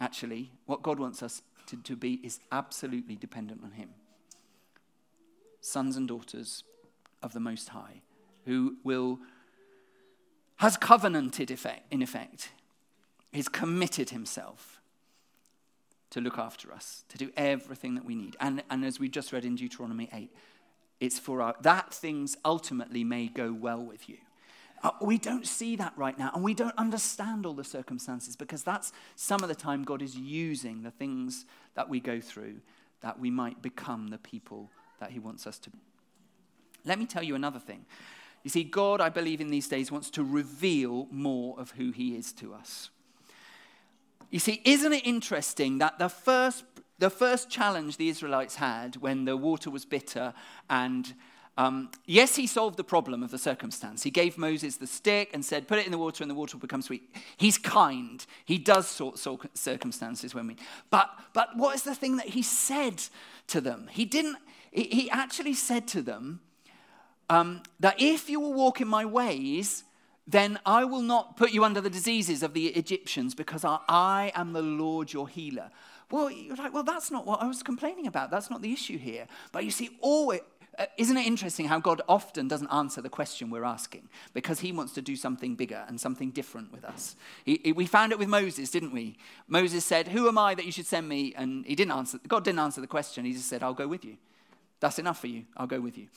Actually, 0.00 0.50
what 0.66 0.82
God 0.82 0.98
wants 0.98 1.22
us 1.22 1.40
to, 1.68 1.76
to 1.76 1.96
be 1.96 2.14
is 2.22 2.40
absolutely 2.52 3.14
dependent 3.14 3.62
on 3.64 3.72
Him. 3.72 3.90
Sons 5.60 5.96
and 5.96 6.06
daughters 6.06 6.64
of 7.22 7.32
the 7.32 7.40
Most 7.40 7.70
High, 7.70 8.02
who 8.44 8.76
will, 8.84 9.20
has 10.56 10.76
covenanted 10.76 11.50
effect, 11.50 11.90
in 11.90 12.02
effect, 12.02 12.50
He's 13.32 13.48
committed 13.48 14.10
Himself 14.10 14.80
to 16.10 16.20
look 16.20 16.38
after 16.38 16.72
us, 16.72 17.04
to 17.08 17.18
do 17.18 17.30
everything 17.36 17.94
that 17.94 18.04
we 18.04 18.14
need. 18.14 18.36
And, 18.40 18.62
and 18.70 18.84
as 18.84 18.98
we 18.98 19.08
just 19.08 19.32
read 19.32 19.44
in 19.44 19.56
Deuteronomy 19.56 20.08
8, 20.12 20.30
it's 21.00 21.18
for 21.18 21.42
our, 21.42 21.54
that 21.62 21.92
things 21.92 22.36
ultimately 22.44 23.04
may 23.04 23.28
go 23.28 23.52
well 23.52 23.82
with 23.82 24.08
you. 24.08 24.18
Uh, 24.82 24.90
we 25.00 25.18
don't 25.18 25.46
see 25.46 25.76
that 25.76 25.92
right 25.96 26.18
now, 26.18 26.30
and 26.34 26.44
we 26.44 26.54
don't 26.54 26.76
understand 26.76 27.46
all 27.46 27.54
the 27.54 27.64
circumstances 27.64 28.36
because 28.36 28.62
that's 28.62 28.92
some 29.14 29.42
of 29.42 29.48
the 29.48 29.54
time 29.54 29.84
God 29.84 30.02
is 30.02 30.16
using 30.16 30.82
the 30.82 30.90
things 30.90 31.46
that 31.74 31.88
we 31.88 32.00
go 32.00 32.20
through 32.20 32.60
that 33.00 33.18
we 33.18 33.30
might 33.30 33.62
become 33.62 34.08
the 34.08 34.18
people 34.18 34.70
that 35.00 35.10
He 35.10 35.18
wants 35.18 35.46
us 35.46 35.58
to 35.60 35.70
be. 35.70 35.78
Let 36.84 36.98
me 36.98 37.06
tell 37.06 37.22
you 37.22 37.34
another 37.34 37.58
thing. 37.58 37.84
You 38.42 38.50
see, 38.50 38.64
God, 38.64 39.00
I 39.00 39.08
believe 39.08 39.40
in 39.40 39.50
these 39.50 39.68
days, 39.68 39.90
wants 39.90 40.10
to 40.10 40.22
reveal 40.24 41.08
more 41.10 41.58
of 41.58 41.72
who 41.72 41.90
He 41.90 42.16
is 42.16 42.32
to 42.34 42.54
us. 42.54 42.90
You 44.30 44.38
see, 44.38 44.60
isn't 44.64 44.92
it 44.92 45.06
interesting 45.06 45.78
that 45.78 45.98
the 45.98 46.08
first, 46.08 46.64
the 46.98 47.10
first 47.10 47.50
challenge 47.50 47.96
the 47.96 48.08
Israelites 48.08 48.56
had 48.56 48.96
when 48.96 49.24
the 49.24 49.36
water 49.36 49.70
was 49.70 49.84
bitter 49.84 50.34
and 50.68 51.14
um, 51.58 51.90
yes, 52.04 52.36
he 52.36 52.46
solved 52.46 52.76
the 52.76 52.84
problem 52.84 53.22
of 53.22 53.30
the 53.30 53.38
circumstance. 53.38 54.02
He 54.02 54.10
gave 54.10 54.36
Moses 54.36 54.76
the 54.76 54.86
stick 54.86 55.30
and 55.32 55.44
said, 55.44 55.66
Put 55.66 55.78
it 55.78 55.86
in 55.86 55.92
the 55.92 55.98
water 55.98 56.22
and 56.22 56.30
the 56.30 56.34
water 56.34 56.56
will 56.56 56.60
become 56.60 56.82
sweet. 56.82 57.14
He's 57.36 57.56
kind. 57.56 58.24
He 58.44 58.58
does 58.58 58.86
sort 58.86 59.18
circumstances 59.54 60.34
when 60.34 60.48
we. 60.48 60.56
But, 60.90 61.10
but 61.32 61.56
what 61.56 61.74
is 61.74 61.82
the 61.82 61.94
thing 61.94 62.18
that 62.18 62.26
he 62.26 62.42
said 62.42 63.02
to 63.48 63.62
them? 63.62 63.88
He 63.90 64.04
didn't, 64.04 64.36
he 64.70 65.10
actually 65.10 65.54
said 65.54 65.88
to 65.88 66.02
them 66.02 66.40
um, 67.30 67.62
that 67.80 67.96
if 67.98 68.28
you 68.28 68.38
will 68.38 68.52
walk 68.52 68.82
in 68.82 68.88
my 68.88 69.06
ways, 69.06 69.84
then 70.26 70.58
I 70.66 70.84
will 70.84 71.02
not 71.02 71.36
put 71.36 71.52
you 71.52 71.64
under 71.64 71.80
the 71.80 71.88
diseases 71.88 72.42
of 72.42 72.52
the 72.52 72.66
Egyptians 72.66 73.34
because 73.34 73.64
I, 73.64 73.78
I 73.88 74.32
am 74.34 74.52
the 74.52 74.62
Lord 74.62 75.12
your 75.12 75.28
healer. 75.28 75.70
Well, 76.10 76.30
you're 76.30 76.56
like, 76.56 76.72
well, 76.72 76.84
that's 76.84 77.10
not 77.10 77.26
what 77.26 77.42
I 77.42 77.46
was 77.46 77.62
complaining 77.62 78.06
about. 78.06 78.30
That's 78.30 78.50
not 78.50 78.62
the 78.62 78.72
issue 78.72 78.98
here. 78.98 79.26
But 79.50 79.64
you 79.64 79.70
see, 79.70 79.96
always, 80.00 80.40
uh, 80.78 80.86
isn't 80.96 81.16
it 81.16 81.26
interesting 81.26 81.66
how 81.66 81.80
God 81.80 82.02
often 82.08 82.48
doesn't 82.48 82.68
answer 82.68 83.00
the 83.00 83.08
question 83.08 83.50
we're 83.50 83.64
asking 83.64 84.08
because 84.34 84.60
he 84.60 84.72
wants 84.72 84.92
to 84.94 85.02
do 85.02 85.16
something 85.16 85.54
bigger 85.54 85.84
and 85.88 86.00
something 86.00 86.30
different 86.30 86.72
with 86.72 86.84
us? 86.84 87.16
He, 87.44 87.60
he, 87.64 87.72
we 87.72 87.86
found 87.86 88.12
it 88.12 88.18
with 88.18 88.28
Moses, 88.28 88.70
didn't 88.70 88.92
we? 88.92 89.16
Moses 89.48 89.84
said, 89.84 90.08
Who 90.08 90.28
am 90.28 90.38
I 90.38 90.54
that 90.54 90.64
you 90.64 90.72
should 90.72 90.86
send 90.86 91.08
me? 91.08 91.34
And 91.36 91.64
he 91.66 91.74
didn't 91.74 91.92
answer, 91.92 92.18
God 92.28 92.44
didn't 92.44 92.60
answer 92.60 92.80
the 92.80 92.86
question. 92.86 93.24
He 93.24 93.32
just 93.32 93.48
said, 93.48 93.62
I'll 93.62 93.74
go 93.74 93.88
with 93.88 94.04
you. 94.04 94.16
That's 94.80 94.98
enough 94.98 95.20
for 95.20 95.28
you. 95.28 95.44
I'll 95.56 95.66
go 95.66 95.80
with 95.80 95.96
you. 95.96 96.08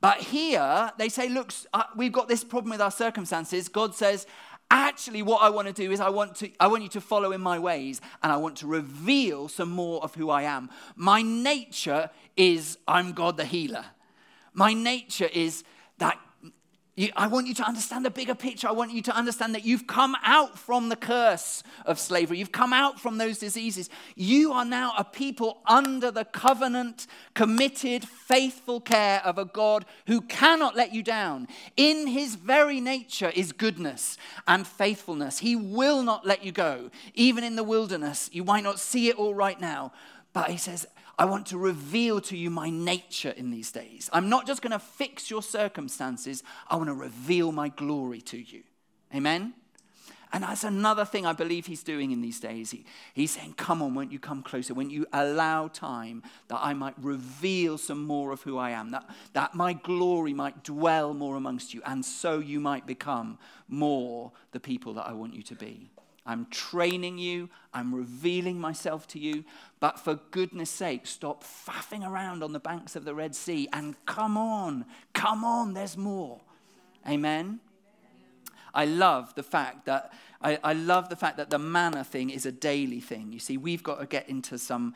But 0.00 0.18
here, 0.18 0.92
they 0.98 1.08
say, 1.08 1.28
Look, 1.28 1.52
uh, 1.72 1.84
we've 1.96 2.12
got 2.12 2.28
this 2.28 2.42
problem 2.42 2.70
with 2.70 2.80
our 2.80 2.90
circumstances. 2.90 3.68
God 3.68 3.94
says, 3.94 4.26
Actually, 4.70 5.22
what 5.22 5.42
I 5.42 5.50
want 5.50 5.66
to 5.66 5.74
do 5.74 5.90
is 5.90 6.00
I 6.00 6.10
want, 6.10 6.36
to, 6.36 6.50
I 6.60 6.68
want 6.68 6.84
you 6.84 6.88
to 6.90 7.00
follow 7.00 7.32
in 7.32 7.40
my 7.40 7.58
ways 7.58 8.00
and 8.22 8.30
I 8.30 8.36
want 8.36 8.56
to 8.58 8.68
reveal 8.68 9.48
some 9.48 9.70
more 9.70 10.02
of 10.02 10.14
who 10.14 10.30
I 10.30 10.42
am. 10.42 10.70
My 10.94 11.22
nature 11.22 12.08
is 12.36 12.78
I'm 12.86 13.12
God 13.12 13.36
the 13.36 13.44
healer. 13.44 13.84
My 14.52 14.72
nature 14.72 15.28
is 15.32 15.64
that 15.98 16.18
I 17.16 17.28
want 17.28 17.46
you 17.46 17.54
to 17.54 17.62
understand 17.62 18.04
the 18.04 18.10
bigger 18.10 18.34
picture. 18.34 18.68
I 18.68 18.72
want 18.72 18.92
you 18.92 19.00
to 19.02 19.16
understand 19.16 19.54
that 19.54 19.64
you've 19.64 19.86
come 19.86 20.14
out 20.22 20.58
from 20.58 20.88
the 20.88 20.96
curse 20.96 21.62
of 21.86 21.98
slavery. 21.98 22.38
You've 22.38 22.52
come 22.52 22.72
out 22.72 23.00
from 23.00 23.16
those 23.16 23.38
diseases. 23.38 23.88
You 24.16 24.52
are 24.52 24.64
now 24.64 24.92
a 24.98 25.04
people 25.04 25.62
under 25.66 26.10
the 26.10 26.26
covenant, 26.26 27.06
committed, 27.34 28.06
faithful 28.06 28.80
care 28.80 29.22
of 29.24 29.38
a 29.38 29.46
God 29.46 29.86
who 30.08 30.20
cannot 30.20 30.76
let 30.76 30.92
you 30.92 31.02
down. 31.02 31.48
In 31.76 32.06
his 32.06 32.34
very 32.34 32.80
nature 32.80 33.32
is 33.34 33.52
goodness 33.52 34.18
and 34.46 34.66
faithfulness. 34.66 35.38
He 35.38 35.56
will 35.56 36.02
not 36.02 36.26
let 36.26 36.44
you 36.44 36.52
go. 36.52 36.90
Even 37.14 37.44
in 37.44 37.56
the 37.56 37.64
wilderness, 37.64 38.28
you 38.32 38.44
might 38.44 38.64
not 38.64 38.78
see 38.78 39.08
it 39.08 39.16
all 39.16 39.34
right 39.34 39.60
now, 39.60 39.92
but 40.34 40.50
he 40.50 40.58
says, 40.58 40.86
I 41.20 41.26
want 41.26 41.48
to 41.48 41.58
reveal 41.58 42.22
to 42.22 42.36
you 42.36 42.48
my 42.48 42.70
nature 42.70 43.28
in 43.28 43.50
these 43.50 43.70
days. 43.70 44.08
I'm 44.10 44.30
not 44.30 44.46
just 44.46 44.62
going 44.62 44.72
to 44.72 44.78
fix 44.78 45.30
your 45.30 45.42
circumstances, 45.42 46.42
I 46.66 46.76
want 46.76 46.88
to 46.88 46.94
reveal 46.94 47.52
my 47.52 47.68
glory 47.68 48.22
to 48.22 48.38
you. 48.38 48.62
Amen? 49.14 49.52
And 50.32 50.44
that's 50.44 50.64
another 50.64 51.04
thing 51.04 51.26
I 51.26 51.34
believe 51.34 51.66
he's 51.66 51.82
doing 51.82 52.10
in 52.10 52.22
these 52.22 52.40
days. 52.40 52.70
He, 52.70 52.86
he's 53.12 53.32
saying, 53.32 53.52
Come 53.58 53.82
on, 53.82 53.94
won't 53.94 54.10
you 54.10 54.18
come 54.18 54.42
closer? 54.42 54.72
Won't 54.72 54.92
you 54.92 55.04
allow 55.12 55.68
time 55.68 56.22
that 56.48 56.60
I 56.62 56.72
might 56.72 56.94
reveal 56.96 57.76
some 57.76 58.02
more 58.06 58.32
of 58.32 58.40
who 58.40 58.56
I 58.56 58.70
am, 58.70 58.90
that, 58.92 59.04
that 59.34 59.54
my 59.54 59.74
glory 59.74 60.32
might 60.32 60.64
dwell 60.64 61.12
more 61.12 61.36
amongst 61.36 61.74
you, 61.74 61.82
and 61.84 62.02
so 62.02 62.38
you 62.38 62.60
might 62.60 62.86
become 62.86 63.38
more 63.68 64.32
the 64.52 64.60
people 64.60 64.94
that 64.94 65.06
I 65.06 65.12
want 65.12 65.34
you 65.34 65.42
to 65.42 65.54
be. 65.54 65.90
I'm 66.26 66.46
training 66.46 67.18
you, 67.18 67.48
I'm 67.72 67.94
revealing 67.94 68.60
myself 68.60 69.06
to 69.08 69.18
you, 69.18 69.44
but 69.80 69.98
for 69.98 70.20
goodness 70.30 70.70
sake, 70.70 71.06
stop 71.06 71.44
faffing 71.44 72.06
around 72.06 72.42
on 72.42 72.52
the 72.52 72.60
banks 72.60 72.94
of 72.94 73.04
the 73.04 73.14
Red 73.14 73.34
Sea 73.34 73.68
and 73.72 73.94
come 74.06 74.36
on, 74.36 74.84
come 75.14 75.44
on, 75.44 75.74
there's 75.74 75.96
more. 75.96 76.40
Amen. 77.08 77.60
I 78.74 78.84
love 78.84 79.34
the 79.34 79.42
fact 79.42 79.86
that 79.86 80.12
I, 80.42 80.58
I, 80.62 80.72
love 80.72 81.08
the 81.08 81.16
fact 81.16 81.36
that 81.36 81.50
the 81.50 81.58
manna 81.58 82.04
thing 82.04 82.30
is 82.30 82.46
a 82.46 82.52
daily 82.52 83.00
thing. 83.00 83.32
You 83.32 83.38
see, 83.38 83.56
we've 83.56 83.82
got 83.82 84.00
to 84.00 84.06
get 84.06 84.28
into 84.28 84.58
some. 84.58 84.94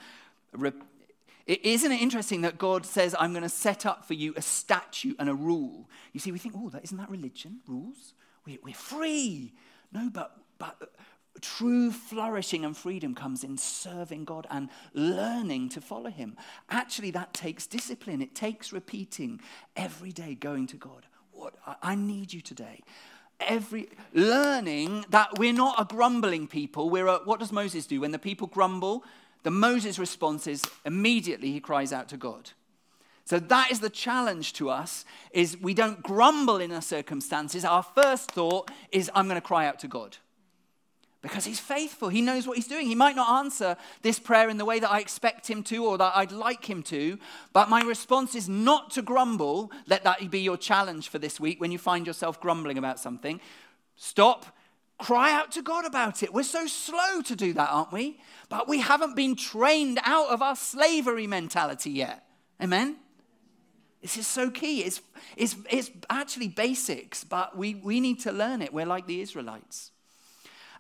It, 1.47 1.65
isn't 1.65 1.93
it 1.93 2.01
interesting 2.01 2.43
that 2.43 2.57
God 2.57 2.87
says, 2.87 3.15
"I'm 3.19 3.33
going 3.33 3.43
to 3.43 3.49
set 3.49 3.85
up 3.85 4.07
for 4.07 4.15
you 4.15 4.33
a 4.37 4.43
statute 4.43 5.17
and 5.19 5.29
a 5.29 5.35
rule"? 5.35 5.89
You 6.13 6.21
see, 6.21 6.33
we 6.33 6.39
think, 6.39 6.55
"Oh, 6.57 6.71
that 6.71 6.85
isn't 6.85 6.97
that 6.97 7.11
religion? 7.11 7.61
Rules? 7.67 8.15
We, 8.47 8.59
we're 8.63 8.75
free." 8.75 9.53
No, 9.93 10.09
but 10.11 10.37
but 10.59 10.95
True 11.41 11.91
flourishing 11.91 12.65
and 12.65 12.77
freedom 12.77 13.15
comes 13.15 13.43
in 13.43 13.57
serving 13.59 14.25
God 14.25 14.47
and 14.51 14.69
learning 14.93 15.69
to 15.71 15.81
follow 15.81 16.11
Him. 16.11 16.37
Actually, 16.71 17.11
that 17.13 17.35
takes 17.35 17.67
discipline. 17.67 18.23
It 18.23 18.35
takes 18.35 18.73
repeating 18.73 19.41
every 19.77 20.13
day, 20.13 20.35
going 20.35 20.67
to 20.69 20.77
God. 20.77 21.07
What 21.33 21.55
I 21.83 21.97
need 21.97 22.33
you 22.33 22.41
today. 22.41 22.83
Every 23.41 23.89
learning 24.13 25.07
that 25.11 25.39
we're 25.39 25.53
not 25.53 25.81
a 25.81 25.85
grumbling 25.85 26.47
people. 26.47 26.89
We're 26.89 27.09
a, 27.09 27.17
what 27.25 27.41
does 27.41 27.51
Moses 27.51 27.87
do 27.87 28.01
when 28.01 28.13
the 28.13 28.19
people 28.19 28.47
grumble? 28.47 29.05
The 29.43 29.51
Moses 29.51 29.99
response 29.99 30.47
is 30.47 30.63
immediately 30.87 31.51
he 31.51 31.61
cries 31.61 31.93
out 31.93 32.09
to 32.11 32.17
God. 32.17 32.51
So 33.25 33.41
that 33.41 33.73
is 33.73 33.81
the 33.81 33.91
challenge 33.91 34.53
to 34.55 34.71
us 34.71 35.05
is 35.33 35.57
we 35.61 35.75
don't 35.75 36.03
grumble 36.03 36.59
in 36.59 36.71
our 36.71 36.83
circumstances. 36.83 37.65
Our 37.65 37.83
first 37.83 38.31
thought 38.31 38.71
is 38.93 39.11
I'm 39.15 39.27
going 39.27 39.41
to 39.41 39.47
cry 39.47 39.67
out 39.67 39.81
to 39.81 39.89
God 39.89 40.19
because 41.25 41.47
he's 41.47 41.59
faithful. 41.59 42.11
He 42.11 42.21
knows 42.21 42.47
what 42.47 42.59
he's 42.59 42.69
doing. 42.69 42.87
He 42.87 42.95
might 42.95 43.17
not 43.17 43.43
answer 43.43 43.79
this 44.03 44.19
prayer 44.19 44.51
in 44.51 44.59
the 44.59 44.65
way 44.67 44.79
that 44.79 44.91
I 44.91 45.01
expect 45.01 45.49
him 45.49 45.63
to 45.65 45.87
or 45.87 45.97
that 45.97 46.13
I'd 46.15 46.31
like 46.31 46.69
him 46.69 46.83
to, 46.83 47.19
but 47.55 47.71
my 47.71 47.81
response 47.81 48.35
is 48.35 48.47
not 48.47 48.91
to 48.91 49.01
grumble. 49.01 49.73
Let 49.87 50.05
that 50.05 50.31
be 50.31 50.41
your 50.41 50.59
challenge 50.59 51.09
for 51.09 51.19
this 51.19 51.41
week 51.41 51.63
when 51.63 51.73
you 51.73 51.79
find 51.79 52.07
yourself 52.07 52.43
grumbling 52.43 52.77
about 52.77 53.01
something. 53.01 53.41
Stop. 53.97 54.45
Cry 54.99 55.33
out 55.33 55.51
to 55.53 55.63
God 55.63 55.87
about 55.87 56.23
it. 56.23 56.35
We're 56.35 56.43
so 56.43 56.67
slow 56.67 57.23
to 57.23 57.35
do 57.35 57.55
that, 57.55 57.71
aren't 57.71 57.91
we? 57.91 58.21
But 58.51 58.69
we 58.69 58.81
haven't 58.81 59.17
been 59.17 59.35
trained 59.35 60.01
out 60.05 60.29
of 60.29 60.43
our 60.43 60.55
slavery 60.55 61.27
mentality 61.27 61.91
yet. 61.91 62.23
Amen? 62.63 62.97
This 64.03 64.19
is 64.19 64.27
so 64.27 64.51
key. 64.51 64.83
It's, 64.83 65.01
it's, 65.39 65.57
it's 65.71 65.91
actually 66.11 66.49
basics, 66.49 67.25
but 67.25 67.57
we, 67.57 67.77
we 67.77 67.99
need 68.01 68.21
to 68.21 68.31
learn 68.31 68.61
it. 68.61 68.75
We're 68.75 68.85
like 68.85 69.07
the 69.07 69.23
Israelites. 69.23 69.91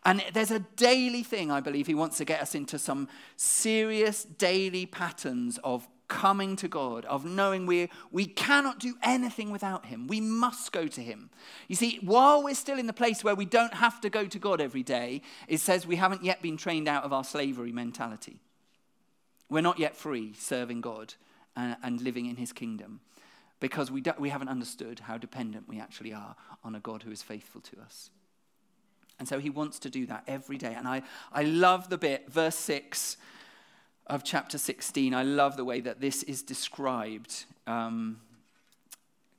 And 0.04 0.22
there's 0.34 0.50
a 0.50 0.60
daily 0.60 1.22
thing, 1.22 1.50
I 1.50 1.60
believe, 1.60 1.86
he 1.86 1.94
wants 1.94 2.18
to 2.18 2.24
get 2.24 2.40
us 2.40 2.54
into 2.54 2.78
some 2.78 3.08
serious 3.36 4.24
daily 4.24 4.84
patterns 4.84 5.58
of 5.64 5.88
coming 6.08 6.56
to 6.56 6.68
God, 6.68 7.04
of 7.06 7.24
knowing 7.24 7.66
we, 7.66 7.88
we 8.10 8.26
cannot 8.26 8.78
do 8.78 8.94
anything 9.02 9.50
without 9.50 9.86
Him. 9.86 10.06
We 10.06 10.20
must 10.20 10.72
go 10.72 10.86
to 10.86 11.00
Him. 11.00 11.30
You 11.68 11.76
see, 11.76 11.98
while 12.02 12.42
we're 12.42 12.54
still 12.54 12.78
in 12.78 12.86
the 12.86 12.92
place 12.92 13.24
where 13.24 13.34
we 13.34 13.46
don't 13.46 13.74
have 13.74 14.00
to 14.02 14.10
go 14.10 14.26
to 14.26 14.38
God 14.38 14.60
every 14.60 14.82
day, 14.82 15.22
it 15.48 15.60
says 15.60 15.86
we 15.86 15.96
haven't 15.96 16.22
yet 16.22 16.42
been 16.42 16.56
trained 16.56 16.88
out 16.88 17.04
of 17.04 17.12
our 17.12 17.24
slavery 17.24 17.72
mentality. 17.72 18.40
We're 19.48 19.62
not 19.62 19.78
yet 19.78 19.96
free 19.96 20.34
serving 20.34 20.82
God 20.82 21.14
and, 21.56 21.76
and 21.82 22.00
living 22.00 22.26
in 22.26 22.36
His 22.36 22.52
kingdom 22.52 23.00
because 23.60 23.90
we, 23.90 24.02
we 24.18 24.28
haven't 24.28 24.48
understood 24.48 25.00
how 25.00 25.16
dependent 25.16 25.68
we 25.68 25.80
actually 25.80 26.12
are 26.12 26.36
on 26.62 26.74
a 26.74 26.80
God 26.80 27.02
who 27.02 27.10
is 27.10 27.22
faithful 27.22 27.62
to 27.62 27.80
us. 27.80 28.10
And 29.18 29.28
so 29.28 29.38
he 29.38 29.50
wants 29.50 29.78
to 29.80 29.90
do 29.90 30.06
that 30.06 30.24
every 30.26 30.58
day. 30.58 30.74
And 30.74 30.88
I, 30.88 31.02
I 31.32 31.44
love 31.44 31.88
the 31.88 31.98
bit, 31.98 32.30
verse 32.30 32.56
6 32.56 33.16
of 34.06 34.24
chapter 34.24 34.58
16. 34.58 35.14
I 35.14 35.22
love 35.22 35.56
the 35.56 35.64
way 35.64 35.80
that 35.80 36.00
this 36.00 36.22
is 36.24 36.42
described. 36.42 37.44
Um, 37.66 38.20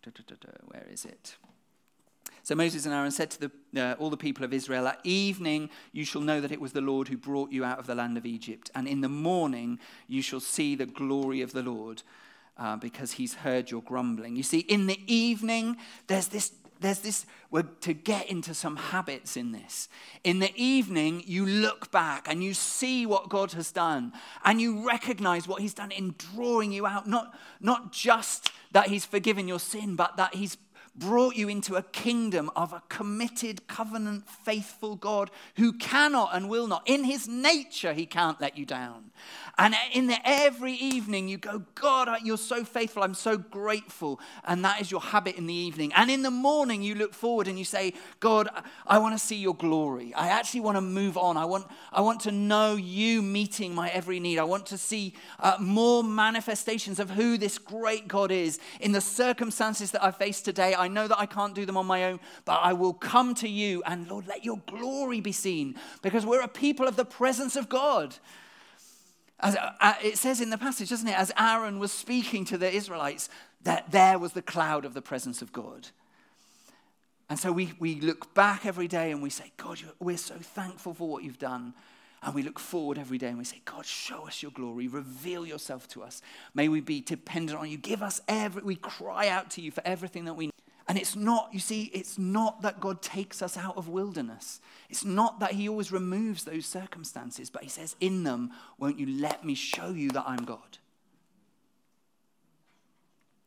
da, 0.03 0.11
da, 0.13 0.35
da, 0.39 0.49
where 0.67 0.87
is 0.91 1.05
it? 1.05 1.35
So 2.43 2.53
Moses 2.53 2.85
and 2.85 2.93
Aaron 2.93 3.11
said 3.11 3.31
to 3.31 3.39
the, 3.39 3.51
uh, 3.81 3.95
all 3.97 4.11
the 4.11 4.17
people 4.17 4.45
of 4.45 4.53
Israel, 4.53 4.87
At 4.87 4.99
evening 5.03 5.69
you 5.91 6.05
shall 6.05 6.21
know 6.21 6.39
that 6.41 6.51
it 6.51 6.61
was 6.61 6.73
the 6.73 6.81
Lord 6.81 7.07
who 7.07 7.17
brought 7.17 7.51
you 7.51 7.65
out 7.65 7.79
of 7.79 7.87
the 7.87 7.95
land 7.95 8.17
of 8.17 8.25
Egypt. 8.25 8.69
And 8.75 8.87
in 8.87 9.01
the 9.01 9.09
morning 9.09 9.79
you 10.07 10.21
shall 10.21 10.39
see 10.39 10.75
the 10.75 10.85
glory 10.85 11.41
of 11.41 11.53
the 11.53 11.63
Lord. 11.63 12.03
Uh, 12.57 12.77
because 12.77 13.11
he's 13.11 13.33
heard 13.33 13.69
your 13.69 13.81
grumbling. 13.81 14.37
You 14.37 14.43
see, 14.43 14.59
in 14.59 14.87
the 14.87 14.97
evening, 15.13 15.75
there's 16.07 16.29
this 16.29 16.53
there's 16.79 16.99
this, 16.99 17.25
we're 17.51 17.63
to 17.81 17.93
get 17.93 18.29
into 18.29 18.53
some 18.53 18.75
habits 18.75 19.37
in 19.37 19.51
this. 19.51 19.87
In 20.23 20.39
the 20.39 20.51
evening, 20.55 21.23
you 21.25 21.45
look 21.45 21.91
back 21.91 22.27
and 22.29 22.43
you 22.43 22.53
see 22.53 23.05
what 23.05 23.29
God 23.29 23.53
has 23.53 23.71
done, 23.71 24.13
and 24.43 24.59
you 24.59 24.85
recognize 24.87 25.47
what 25.47 25.61
He's 25.61 25.73
done 25.73 25.91
in 25.91 26.15
drawing 26.17 26.71
you 26.71 26.85
out. 26.85 27.07
Not, 27.07 27.33
not 27.59 27.91
just 27.91 28.51
that 28.71 28.87
He's 28.87 29.05
forgiven 29.05 29.47
your 29.47 29.59
sin, 29.59 29.95
but 29.95 30.17
that 30.17 30.35
He's 30.35 30.57
brought 30.97 31.35
you 31.35 31.49
into 31.49 31.75
a 31.75 31.83
kingdom 31.83 32.49
of 32.55 32.73
a 32.73 32.81
committed, 32.89 33.67
covenant, 33.67 34.29
faithful 34.29 34.95
God 34.95 35.29
who 35.55 35.73
cannot 35.73 36.29
and 36.33 36.49
will 36.49 36.67
not. 36.67 36.83
In 36.85 37.03
his 37.03 37.27
nature, 37.27 37.93
he 37.93 38.05
can't 38.05 38.39
let 38.39 38.57
you 38.57 38.65
down. 38.65 39.11
And 39.57 39.73
in 39.93 40.07
the, 40.07 40.17
every 40.25 40.73
evening, 40.73 41.29
you 41.29 41.37
go, 41.37 41.63
God, 41.75 42.09
you're 42.23 42.37
so 42.37 42.65
faithful. 42.65 43.03
I'm 43.03 43.13
so 43.13 43.37
grateful. 43.37 44.19
And 44.43 44.65
that 44.65 44.81
is 44.81 44.91
your 44.91 44.99
habit 44.99 45.35
in 45.35 45.47
the 45.47 45.53
evening. 45.53 45.93
And 45.95 46.11
in 46.11 46.23
the 46.23 46.31
morning, 46.31 46.81
you 46.81 46.95
look 46.95 47.13
forward 47.13 47.47
and 47.47 47.57
you 47.57 47.63
say, 47.63 47.93
God, 48.19 48.49
I 48.85 48.97
want 48.97 49.17
to 49.17 49.25
see 49.25 49.37
your 49.37 49.55
glory. 49.55 50.13
I 50.13 50.27
actually 50.27 50.59
want 50.59 50.75
to 50.75 50.81
move 50.81 51.17
on. 51.17 51.37
I 51.37 51.45
want, 51.45 51.67
I 51.93 52.01
want 52.01 52.21
to 52.21 52.31
know 52.31 52.75
you 52.75 53.21
meeting 53.21 53.73
my 53.73 53.89
every 53.89 54.19
need. 54.19 54.39
I 54.39 54.43
want 54.43 54.65
to 54.67 54.77
see 54.77 55.13
uh, 55.39 55.55
more 55.59 56.03
manifestations 56.03 56.99
of 56.99 57.09
who 57.11 57.37
this 57.37 57.57
great 57.57 58.07
God 58.09 58.31
is. 58.31 58.59
In 58.81 58.91
the 58.91 59.01
circumstances 59.01 59.91
that 59.91 60.03
I 60.03 60.11
face 60.11 60.41
today, 60.41 60.73
know 60.87 61.07
that 61.07 61.19
I 61.19 61.25
can't 61.25 61.55
do 61.55 61.65
them 61.65 61.77
on 61.77 61.85
my 61.85 62.05
own, 62.05 62.19
but 62.45 62.59
I 62.61 62.73
will 62.73 62.93
come 62.93 63.35
to 63.35 63.47
you 63.47 63.83
and, 63.85 64.07
Lord, 64.09 64.27
let 64.27 64.45
your 64.45 64.61
glory 64.67 65.21
be 65.21 65.31
seen 65.31 65.75
because 66.01 66.25
we're 66.25 66.41
a 66.41 66.47
people 66.47 66.87
of 66.87 66.95
the 66.95 67.05
presence 67.05 67.55
of 67.55 67.69
God. 67.69 68.15
As, 69.39 69.55
uh, 69.55 69.93
it 70.03 70.17
says 70.17 70.41
in 70.41 70.49
the 70.49 70.57
passage, 70.57 70.89
doesn't 70.89 71.07
it? 71.07 71.17
As 71.17 71.31
Aaron 71.37 71.79
was 71.79 71.91
speaking 71.91 72.45
to 72.45 72.57
the 72.57 72.71
Israelites, 72.71 73.29
that 73.63 73.91
there 73.91 74.17
was 74.17 74.33
the 74.33 74.41
cloud 74.41 74.85
of 74.85 74.93
the 74.93 75.01
presence 75.01 75.41
of 75.41 75.51
God. 75.51 75.87
And 77.29 77.39
so 77.39 77.51
we, 77.51 77.73
we 77.79 77.99
look 77.99 78.33
back 78.33 78.65
every 78.65 78.87
day 78.87 79.11
and 79.11 79.21
we 79.21 79.29
say, 79.29 79.51
God, 79.57 79.79
we're 79.99 80.17
so 80.17 80.35
thankful 80.35 80.93
for 80.93 81.07
what 81.07 81.23
you've 81.23 81.39
done. 81.39 81.73
And 82.21 82.33
we 82.33 82.43
look 82.43 82.59
forward 82.59 82.97
every 82.97 83.17
day 83.17 83.27
and 83.27 83.37
we 83.37 83.43
say, 83.43 83.61
God, 83.65 83.85
show 83.85 84.25
us 84.27 84.41
your 84.41 84.51
glory, 84.51 84.87
reveal 84.87 85.45
yourself 85.45 85.87
to 85.89 86.01
us. 86.01 86.21
May 86.53 86.69
we 86.69 86.81
be 86.81 87.01
dependent 87.01 87.59
on 87.59 87.69
you. 87.69 87.77
Give 87.77 88.01
us 88.01 88.21
every, 88.27 88.63
we 88.63 88.75
cry 88.75 89.27
out 89.27 89.51
to 89.51 89.61
you 89.61 89.69
for 89.69 89.81
everything 89.85 90.25
that 90.25 90.33
we 90.33 90.47
need. 90.47 90.54
And 90.87 90.97
it's 90.99 91.15
not, 91.15 91.49
you 91.51 91.59
see, 91.59 91.89
it's 91.93 92.19
not 92.19 92.61
that 92.61 92.79
God 92.79 93.01
takes 93.01 93.41
us 93.41 93.57
out 93.57 93.75
of 93.75 93.89
wilderness. 93.89 94.61
It's 94.89 95.03
not 95.03 95.39
that 95.39 95.53
He 95.53 95.67
always 95.67 95.91
removes 95.91 96.43
those 96.43 96.65
circumstances, 96.65 97.49
but 97.49 97.63
He 97.63 97.69
says, 97.69 97.95
In 97.99 98.23
them, 98.23 98.51
won't 98.77 98.99
you 98.99 99.07
let 99.19 99.43
me 99.43 99.55
show 99.55 99.89
you 99.89 100.09
that 100.11 100.25
I'm 100.27 100.45
God? 100.45 100.77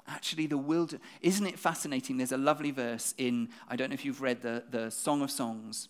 Actually, 0.08 0.46
the 0.46 0.58
wilderness, 0.58 1.06
isn't 1.20 1.46
it 1.46 1.58
fascinating? 1.58 2.16
There's 2.16 2.32
a 2.32 2.38
lovely 2.38 2.70
verse 2.70 3.14
in, 3.18 3.50
I 3.68 3.76
don't 3.76 3.90
know 3.90 3.94
if 3.94 4.04
you've 4.04 4.22
read 4.22 4.42
the, 4.42 4.64
the 4.68 4.90
Song 4.90 5.22
of 5.22 5.30
Songs, 5.30 5.88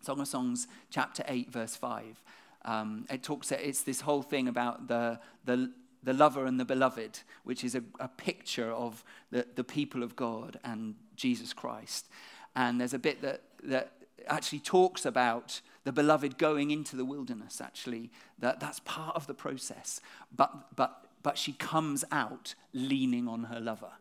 Song 0.00 0.18
of 0.18 0.26
Songs, 0.26 0.66
chapter 0.90 1.22
8, 1.28 1.52
verse 1.52 1.76
5. 1.76 2.22
Um, 2.64 3.06
it 3.10 3.22
talks, 3.22 3.52
it's 3.52 3.82
this 3.82 4.00
whole 4.00 4.22
thing 4.22 4.48
about 4.48 4.88
the, 4.88 5.20
the 5.44 5.70
the 6.02 6.12
lover 6.12 6.46
and 6.46 6.58
the 6.58 6.64
beloved, 6.64 7.20
which 7.44 7.64
is 7.64 7.74
a, 7.74 7.82
a 7.98 8.08
picture 8.08 8.70
of 8.72 9.04
the, 9.30 9.46
the 9.54 9.64
people 9.64 10.02
of 10.02 10.16
God 10.16 10.58
and 10.64 10.94
Jesus 11.16 11.52
Christ. 11.52 12.08
And 12.56 12.80
there's 12.80 12.94
a 12.94 12.98
bit 12.98 13.22
that, 13.22 13.42
that 13.64 13.92
actually 14.26 14.60
talks 14.60 15.04
about 15.04 15.60
the 15.84 15.92
beloved 15.92 16.38
going 16.38 16.70
into 16.70 16.96
the 16.96 17.04
wilderness, 17.04 17.60
actually. 17.60 18.10
That, 18.38 18.60
that's 18.60 18.80
part 18.80 19.16
of 19.16 19.26
the 19.26 19.34
process. 19.34 20.00
But, 20.34 20.76
but, 20.76 21.06
but 21.22 21.38
she 21.38 21.52
comes 21.52 22.04
out 22.10 22.54
leaning 22.72 23.28
on 23.28 23.44
her 23.44 23.60
lover. 23.60 23.92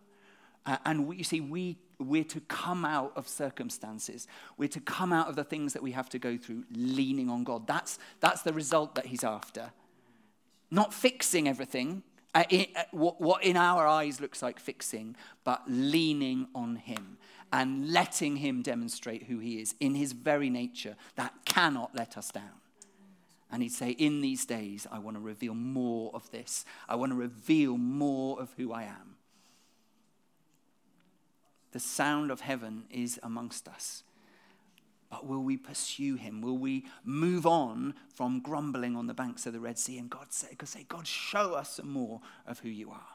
Uh, 0.66 0.78
and 0.86 1.08
we, 1.08 1.18
you 1.18 1.24
see, 1.24 1.42
we, 1.42 1.78
we're 2.00 2.24
to 2.26 2.40
come 2.42 2.86
out 2.86 3.12
of 3.16 3.28
circumstances. 3.28 4.28
We're 4.58 4.70
to 4.70 4.80
come 4.82 5.14
out 5.14 5.28
of 5.28 5.36
the 5.36 5.44
things 5.44 5.74
that 5.74 5.82
we 5.82 5.92
have 5.92 6.10
to 6.10 6.20
go 6.20 6.38
through 6.38 6.64
leaning 6.72 7.30
on 7.30 7.44
God. 7.44 7.68
That's, 7.68 8.00
that's 8.20 8.42
the 8.42 8.54
result 8.54 8.96
that 8.96 9.08
he's 9.08 9.24
after. 9.24 9.72
Not 10.72 10.94
fixing 10.94 11.48
everything, 11.48 12.04
uh, 12.36 12.44
in, 12.50 12.68
uh, 12.76 12.84
what, 12.92 13.20
what 13.20 13.44
in 13.44 13.58
our 13.58 13.88
eyes 13.88 14.22
looks 14.22 14.42
like 14.42 14.60
fixing, 14.60 15.16
but 15.44 15.64
leaning 15.68 16.48
on 16.54 16.76
him 16.76 17.18
and 17.52 17.92
letting 17.92 18.38
him 18.38 18.62
demonstrate 18.62 19.24
who 19.24 19.40
he 19.40 19.60
is 19.60 19.74
in 19.80 19.96
his 19.96 20.12
very 20.12 20.50
nature 20.50 20.96
that 21.16 21.34
cannot 21.46 21.96
let 21.96 22.18
us 22.18 22.30
down. 22.30 22.62
And 23.52 23.64
he'd 23.64 23.72
say, 23.72 23.92
In 23.92 24.22
these 24.22 24.46
days, 24.46 24.86
I 24.92 25.00
want 25.00 25.18
to 25.18 25.22
reveal 25.22 25.56
more 25.56 26.12
of 26.14 26.30
this. 26.30 26.66
I 26.88 26.96
want 26.96 27.12
to 27.12 27.16
reveal 27.16 27.78
more 27.78 28.40
of 28.40 28.54
who 28.58 28.72
I 28.72 28.84
am. 28.84 29.16
The 31.72 31.80
sound 31.80 32.30
of 32.30 32.42
heaven 32.42 32.84
is 32.92 33.20
amongst 33.24 33.68
us. 33.68 34.04
But 35.10 35.26
will 35.26 35.41
we 35.41 35.58
pursue 35.58 36.15
him? 36.15 36.41
Will 36.41 36.58
we 36.58 36.86
move 37.04 37.48
on 37.48 37.95
from 38.13 38.39
grumbling 38.41 38.95
on 38.95 39.08
the 39.08 39.13
banks 39.13 39.45
of 39.48 39.54
the 39.54 39.60
Red 39.60 39.80
Sea 39.80 39.98
and 39.98 40.10
God 40.10 40.32
say, 40.32 40.50
God, 40.56 40.67
say, 40.67 40.86
God 40.88 41.08
show 41.08 41.54
us 41.54 41.76
some 41.76 41.89
more 41.89 42.22
of 42.45 42.60
who 42.60 42.69
you 42.69 42.91
are? 42.91 43.08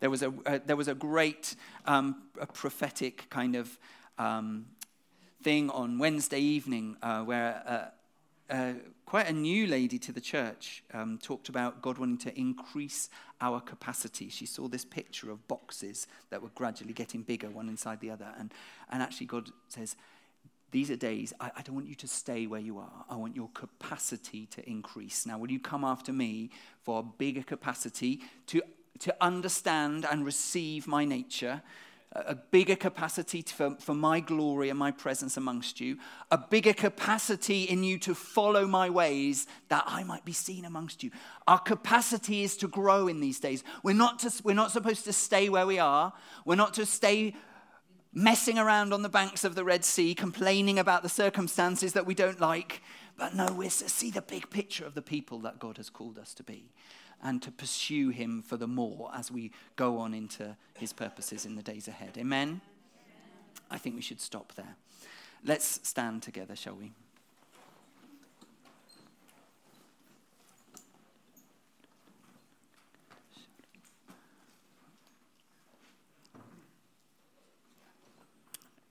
There 0.00 0.10
was 0.10 0.22
a, 0.22 0.32
uh, 0.46 0.58
there 0.64 0.76
was 0.76 0.88
a 0.88 0.94
great 0.94 1.56
um, 1.86 2.22
a 2.40 2.46
prophetic 2.46 3.28
kind 3.30 3.56
of 3.56 3.78
um, 4.16 4.66
thing 5.42 5.70
on 5.70 5.98
Wednesday 5.98 6.40
evening 6.40 6.96
uh, 7.02 7.22
where 7.22 7.62
uh, 7.66 8.52
uh, 8.52 8.72
quite 9.04 9.28
a 9.28 9.32
new 9.32 9.66
lady 9.66 9.98
to 9.98 10.12
the 10.12 10.20
church 10.20 10.82
um, 10.94 11.18
talked 11.22 11.48
about 11.48 11.82
God 11.82 11.98
wanting 11.98 12.18
to 12.18 12.38
increase 12.38 13.08
our 13.40 13.60
capacity. 13.60 14.28
She 14.28 14.46
saw 14.46 14.68
this 14.68 14.84
picture 14.84 15.30
of 15.30 15.46
boxes 15.48 16.06
that 16.30 16.42
were 16.42 16.50
gradually 16.54 16.92
getting 16.92 17.22
bigger, 17.22 17.50
one 17.50 17.68
inside 17.68 18.00
the 18.00 18.10
other. 18.10 18.28
And, 18.38 18.52
and 18.90 19.02
actually, 19.02 19.26
God 19.26 19.50
says, 19.68 19.96
these 20.70 20.90
are 20.90 20.96
days, 20.96 21.32
I, 21.40 21.50
I, 21.56 21.62
don't 21.62 21.74
want 21.74 21.88
you 21.88 21.94
to 21.94 22.08
stay 22.08 22.46
where 22.46 22.60
you 22.60 22.78
are. 22.78 23.04
I 23.08 23.16
want 23.16 23.34
your 23.34 23.48
capacity 23.54 24.46
to 24.46 24.68
increase. 24.68 25.24
Now, 25.24 25.38
will 25.38 25.50
you 25.50 25.60
come 25.60 25.82
after 25.82 26.12
me 26.12 26.50
for 26.82 27.00
a 27.00 27.02
bigger 27.02 27.42
capacity 27.42 28.20
to, 28.48 28.60
to 28.98 29.16
understand 29.20 30.06
and 30.10 30.26
receive 30.26 30.86
my 30.86 31.06
nature? 31.06 31.62
A 32.12 32.34
bigger 32.34 32.76
capacity 32.76 33.42
for, 33.42 33.76
for 33.78 33.94
my 33.94 34.20
glory 34.20 34.70
and 34.70 34.78
my 34.78 34.90
presence 34.90 35.36
amongst 35.36 35.78
you, 35.80 35.98
a 36.30 36.38
bigger 36.38 36.72
capacity 36.72 37.64
in 37.64 37.84
you 37.84 37.98
to 38.00 38.14
follow 38.14 38.66
my 38.66 38.88
ways 38.90 39.46
that 39.68 39.84
I 39.86 40.04
might 40.04 40.24
be 40.24 40.32
seen 40.32 40.64
amongst 40.64 41.02
you. 41.02 41.10
Our 41.46 41.58
capacity 41.58 42.44
is 42.44 42.56
to 42.58 42.68
grow 42.68 43.08
in 43.08 43.20
these 43.20 43.40
days. 43.40 43.62
We're 43.82 43.94
not, 43.94 44.18
to, 44.20 44.32
we're 44.42 44.54
not 44.54 44.70
supposed 44.70 45.04
to 45.04 45.12
stay 45.12 45.48
where 45.48 45.66
we 45.66 45.78
are. 45.78 46.12
We're 46.46 46.56
not 46.56 46.74
to 46.74 46.86
stay 46.86 47.34
messing 48.18 48.58
around 48.58 48.92
on 48.92 49.02
the 49.02 49.08
banks 49.08 49.44
of 49.44 49.54
the 49.54 49.64
Red 49.64 49.84
Sea, 49.84 50.14
complaining 50.14 50.78
about 50.78 51.02
the 51.02 51.08
circumstances 51.08 51.92
that 51.92 52.06
we 52.06 52.14
don't 52.14 52.40
like. 52.40 52.82
But 53.16 53.34
no, 53.34 53.46
to 53.46 53.70
see 53.70 54.10
the 54.10 54.22
big 54.22 54.50
picture 54.50 54.84
of 54.84 54.94
the 54.94 55.02
people 55.02 55.38
that 55.40 55.58
God 55.58 55.76
has 55.76 55.88
called 55.88 56.18
us 56.18 56.34
to 56.34 56.42
be 56.42 56.70
and 57.22 57.42
to 57.42 57.50
pursue 57.50 58.10
Him 58.10 58.42
for 58.42 58.56
the 58.56 58.66
more 58.66 59.10
as 59.14 59.30
we 59.30 59.52
go 59.76 59.98
on 59.98 60.14
into 60.14 60.56
His 60.74 60.92
purposes 60.92 61.46
in 61.46 61.56
the 61.56 61.62
days 61.62 61.88
ahead. 61.88 62.16
Amen? 62.18 62.60
I 63.70 63.78
think 63.78 63.96
we 63.96 64.02
should 64.02 64.20
stop 64.20 64.54
there. 64.54 64.76
Let's 65.44 65.80
stand 65.86 66.22
together, 66.22 66.56
shall 66.56 66.74
we? 66.74 66.92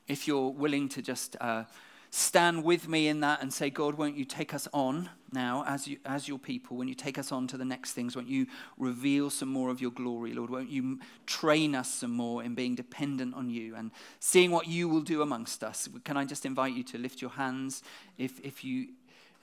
If 0.07 0.27
you're 0.27 0.49
willing 0.49 0.89
to 0.89 1.01
just 1.01 1.35
uh, 1.41 1.63
stand 2.09 2.63
with 2.63 2.87
me 2.87 3.07
in 3.07 3.19
that 3.19 3.41
and 3.41 3.53
say, 3.53 3.69
God, 3.69 3.95
won't 3.95 4.15
you 4.15 4.25
take 4.25 4.53
us 4.53 4.67
on 4.73 5.09
now 5.31 5.63
as, 5.67 5.87
you, 5.87 5.97
as 6.05 6.27
your 6.27 6.39
people? 6.39 6.77
Won't 6.77 6.89
you 6.89 6.95
take 6.95 7.17
us 7.17 7.31
on 7.31 7.47
to 7.47 7.57
the 7.57 7.65
next 7.65 7.93
things? 7.93 8.15
Won't 8.15 8.29
you 8.29 8.47
reveal 8.77 9.29
some 9.29 9.49
more 9.49 9.69
of 9.69 9.81
your 9.81 9.91
glory, 9.91 10.33
Lord? 10.33 10.49
Won't 10.49 10.69
you 10.69 10.99
train 11.25 11.75
us 11.75 11.93
some 11.93 12.11
more 12.11 12.43
in 12.43 12.55
being 12.55 12.75
dependent 12.75 13.35
on 13.35 13.49
you 13.49 13.75
and 13.75 13.91
seeing 14.19 14.51
what 14.51 14.67
you 14.67 14.87
will 14.87 15.01
do 15.01 15.21
amongst 15.21 15.63
us? 15.63 15.89
Can 16.05 16.15
I 16.15 16.25
just 16.25 16.45
invite 16.45 16.73
you 16.73 16.83
to 16.83 16.97
lift 16.97 17.21
your 17.21 17.31
hands 17.31 17.83
if, 18.17 18.39
if 18.43 18.63
you. 18.63 18.89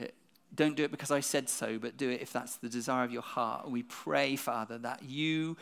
Uh, 0.00 0.06
don't 0.54 0.76
do 0.76 0.84
it 0.84 0.90
because 0.90 1.10
I 1.10 1.20
said 1.20 1.48
so, 1.48 1.78
but 1.78 1.96
do 1.96 2.08
it 2.10 2.22
if 2.22 2.32
that's 2.32 2.56
the 2.56 2.68
desire 2.68 3.04
of 3.04 3.12
your 3.12 3.22
heart. 3.22 3.70
We 3.70 3.82
pray, 3.82 4.36
Father, 4.36 4.78
that 4.78 5.02
you 5.02 5.56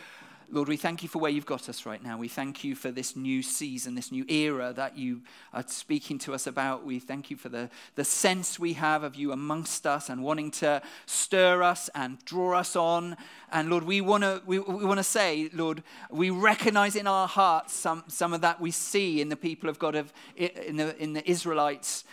Lord, 0.50 0.68
we 0.68 0.76
thank 0.76 1.02
you 1.02 1.09
for 1.09 1.18
where 1.18 1.31
you've 1.31 1.46
got 1.46 1.68
us 1.68 1.87
right 1.87 2.02
now. 2.02 2.18
We 2.18 2.28
thank 2.28 2.64
you 2.64 2.74
for 2.74 2.90
this 2.90 3.16
new 3.16 3.42
season, 3.42 3.94
this 3.94 4.12
new 4.12 4.24
era 4.28 4.72
that 4.74 4.98
you 4.98 5.22
are 5.52 5.64
speaking 5.66 6.18
to 6.20 6.35
us 6.35 6.46
about. 6.46 6.85
We 6.85 6.98
thank 6.98 7.31
you 7.31 7.37
for 7.37 7.48
the, 7.48 7.70
the 7.94 8.05
sense 8.05 8.59
we 8.59 8.74
have 8.74 9.02
of 9.02 9.14
you 9.14 9.33
amongst 9.33 9.87
us 9.87 10.09
and 10.09 10.22
wanting 10.22 10.50
to 10.52 10.83
stir 11.07 11.62
us 11.62 11.88
and 11.94 12.22
draw 12.24 12.59
us 12.59 12.76
on. 12.76 13.16
And 13.50 13.70
Lord, 13.70 13.85
we 13.85 14.00
want 14.00 14.24
to 14.24 14.42
we, 14.46 14.59
we 14.59 14.85
want 14.85 14.98
to 14.98 15.05
say, 15.05 15.50
Lord, 15.52 15.83
we 16.11 16.31
recognize 16.31 16.96
in 16.96 17.07
our 17.07 17.28
hearts 17.28 17.74
some, 17.74 18.05
some 18.09 18.33
of 18.33 18.40
that 18.40 18.61
we 18.61 18.70
see 18.70 19.20
in 19.20 19.28
the 19.28 19.37
people 19.37 19.68
of 19.68 19.78
God, 19.78 19.94
of, 19.94 20.12
in, 20.37 20.76
the, 20.76 20.96
in 21.02 21.12
the 21.12 21.28
Israelites 21.28 22.05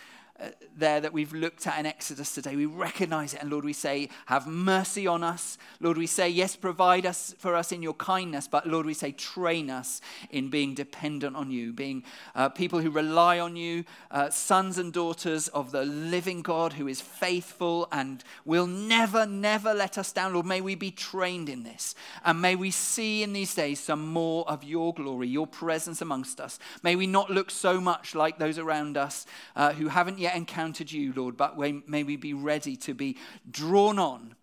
there 0.76 1.00
that 1.00 1.12
we've 1.12 1.32
looked 1.32 1.66
at 1.66 1.78
in 1.78 1.86
Exodus 1.86 2.34
today. 2.34 2.56
We 2.56 2.66
recognize 2.66 3.34
it. 3.34 3.42
And 3.42 3.50
Lord, 3.50 3.64
we 3.64 3.72
say, 3.72 4.08
have 4.26 4.46
mercy 4.46 5.06
on 5.06 5.22
us. 5.22 5.58
Lord, 5.80 5.98
we 5.98 6.06
say, 6.06 6.28
yes, 6.28 6.56
provide 6.56 7.04
us 7.04 7.34
for 7.38 7.54
us 7.54 7.72
in 7.72 7.82
your 7.82 7.94
kindness. 7.94 8.48
But 8.48 8.66
Lord, 8.66 8.86
we 8.86 8.94
say, 8.94 9.12
train 9.12 9.70
us 9.70 10.00
in 10.30 10.48
being 10.48 10.74
dependent 10.74 11.36
on 11.36 11.50
you, 11.50 11.72
being 11.72 12.02
uh, 12.34 12.48
people 12.48 12.80
who 12.80 12.90
rely 12.90 13.38
on 13.38 13.56
you, 13.56 13.84
uh, 14.10 14.30
sons 14.30 14.78
and 14.78 14.92
daughters 14.92 15.48
of 15.48 15.72
the 15.72 15.84
living 15.84 16.42
God 16.42 16.74
who 16.74 16.88
is 16.88 17.00
faithful 17.00 17.88
and 17.92 18.24
will 18.44 18.66
never, 18.66 19.26
never 19.26 19.74
let 19.74 19.98
us 19.98 20.12
down. 20.12 20.32
Lord, 20.32 20.46
may 20.46 20.60
we 20.60 20.74
be 20.74 20.90
trained 20.90 21.48
in 21.48 21.62
this. 21.62 21.94
And 22.24 22.40
may 22.40 22.56
we 22.56 22.70
see 22.70 23.22
in 23.22 23.32
these 23.32 23.54
days 23.54 23.80
some 23.80 24.06
more 24.06 24.48
of 24.48 24.64
your 24.64 24.94
glory, 24.94 25.28
your 25.28 25.46
presence 25.46 26.00
amongst 26.00 26.40
us. 26.40 26.58
May 26.82 26.96
we 26.96 27.06
not 27.06 27.30
look 27.30 27.50
so 27.50 27.80
much 27.80 28.14
like 28.14 28.38
those 28.38 28.58
around 28.58 28.96
us 28.96 29.26
uh, 29.54 29.72
who 29.72 29.88
haven't 29.88 30.18
yet 30.18 30.29
yet 30.30 30.36
encountered 30.36 30.92
you, 30.92 31.12
Lord, 31.14 31.36
but 31.36 31.58
may 31.58 32.04
we 32.04 32.16
be 32.16 32.34
ready 32.34 32.76
to 32.76 32.94
be 32.94 33.16
drawn 33.50 33.98
on 33.98 34.36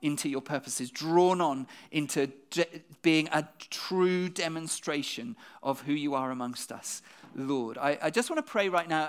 into 0.00 0.28
your 0.28 0.40
purposes, 0.40 0.90
drawn 0.90 1.40
on 1.40 1.66
into 1.90 2.28
de- 2.50 2.66
being 3.02 3.28
a 3.32 3.48
true 3.70 4.28
demonstration 4.28 5.36
of 5.62 5.80
who 5.82 5.92
you 5.92 6.14
are 6.14 6.30
amongst 6.30 6.72
us, 6.72 7.02
Lord. 7.34 7.78
I, 7.78 7.98
I 8.02 8.10
just 8.10 8.30
want 8.30 8.44
to 8.44 8.50
pray 8.50 8.68
right 8.68 8.88
now 8.88 9.08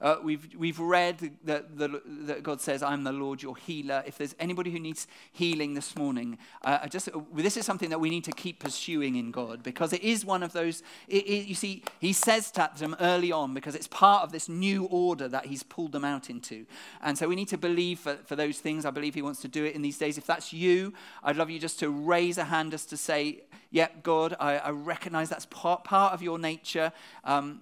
uh, 0.00 0.16
we've, 0.22 0.48
we've 0.56 0.78
read 0.78 1.32
that, 1.44 1.76
that, 1.76 2.42
God 2.42 2.60
says, 2.60 2.82
I'm 2.82 3.04
the 3.04 3.12
Lord, 3.12 3.42
your 3.42 3.56
healer. 3.56 4.02
If 4.06 4.18
there's 4.18 4.34
anybody 4.38 4.70
who 4.70 4.78
needs 4.78 5.06
healing 5.32 5.74
this 5.74 5.96
morning, 5.96 6.38
uh, 6.64 6.86
just, 6.88 7.08
this 7.34 7.56
is 7.56 7.66
something 7.66 7.90
that 7.90 7.98
we 8.00 8.10
need 8.10 8.24
to 8.24 8.32
keep 8.32 8.60
pursuing 8.60 9.16
in 9.16 9.30
God 9.30 9.62
because 9.62 9.92
it 9.92 10.02
is 10.02 10.24
one 10.24 10.42
of 10.42 10.52
those, 10.52 10.82
it, 11.08 11.24
it, 11.26 11.46
you 11.46 11.54
see, 11.54 11.82
He 12.00 12.12
says 12.12 12.50
to 12.52 12.70
them 12.76 12.96
early 13.00 13.32
on 13.32 13.54
because 13.54 13.74
it's 13.74 13.88
part 13.88 14.22
of 14.22 14.32
this 14.32 14.48
new 14.48 14.84
order 14.86 15.28
that 15.28 15.46
He's 15.46 15.62
pulled 15.62 15.92
them 15.92 16.04
out 16.04 16.30
into. 16.30 16.66
And 17.02 17.18
so 17.18 17.28
we 17.28 17.36
need 17.36 17.48
to 17.48 17.58
believe 17.58 18.00
for, 18.00 18.16
for 18.24 18.36
those 18.36 18.58
things. 18.58 18.84
I 18.84 18.90
believe 18.90 19.14
He 19.14 19.22
wants 19.22 19.40
to 19.42 19.48
do 19.48 19.64
it 19.64 19.74
in 19.74 19.82
these 19.82 19.98
days. 19.98 20.18
If 20.18 20.26
that's 20.26 20.52
you, 20.52 20.92
I'd 21.22 21.36
love 21.36 21.50
you 21.50 21.58
just 21.58 21.78
to 21.80 21.90
raise 21.90 22.38
a 22.38 22.44
hand 22.44 22.72
just 22.72 22.90
to 22.90 22.96
say, 22.96 23.42
Yep, 23.72 23.90
yeah, 23.94 24.00
God, 24.02 24.36
I, 24.40 24.58
I 24.58 24.70
recognize 24.70 25.28
that's 25.28 25.46
part, 25.46 25.84
part 25.84 26.12
of 26.12 26.22
your 26.22 26.38
nature. 26.38 26.92
Um, 27.24 27.60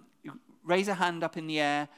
raise 0.65 0.89
a 0.89 0.95
hand 0.95 1.23
up 1.23 1.37
in 1.37 1.47
the 1.47 1.61
air. 1.61 1.89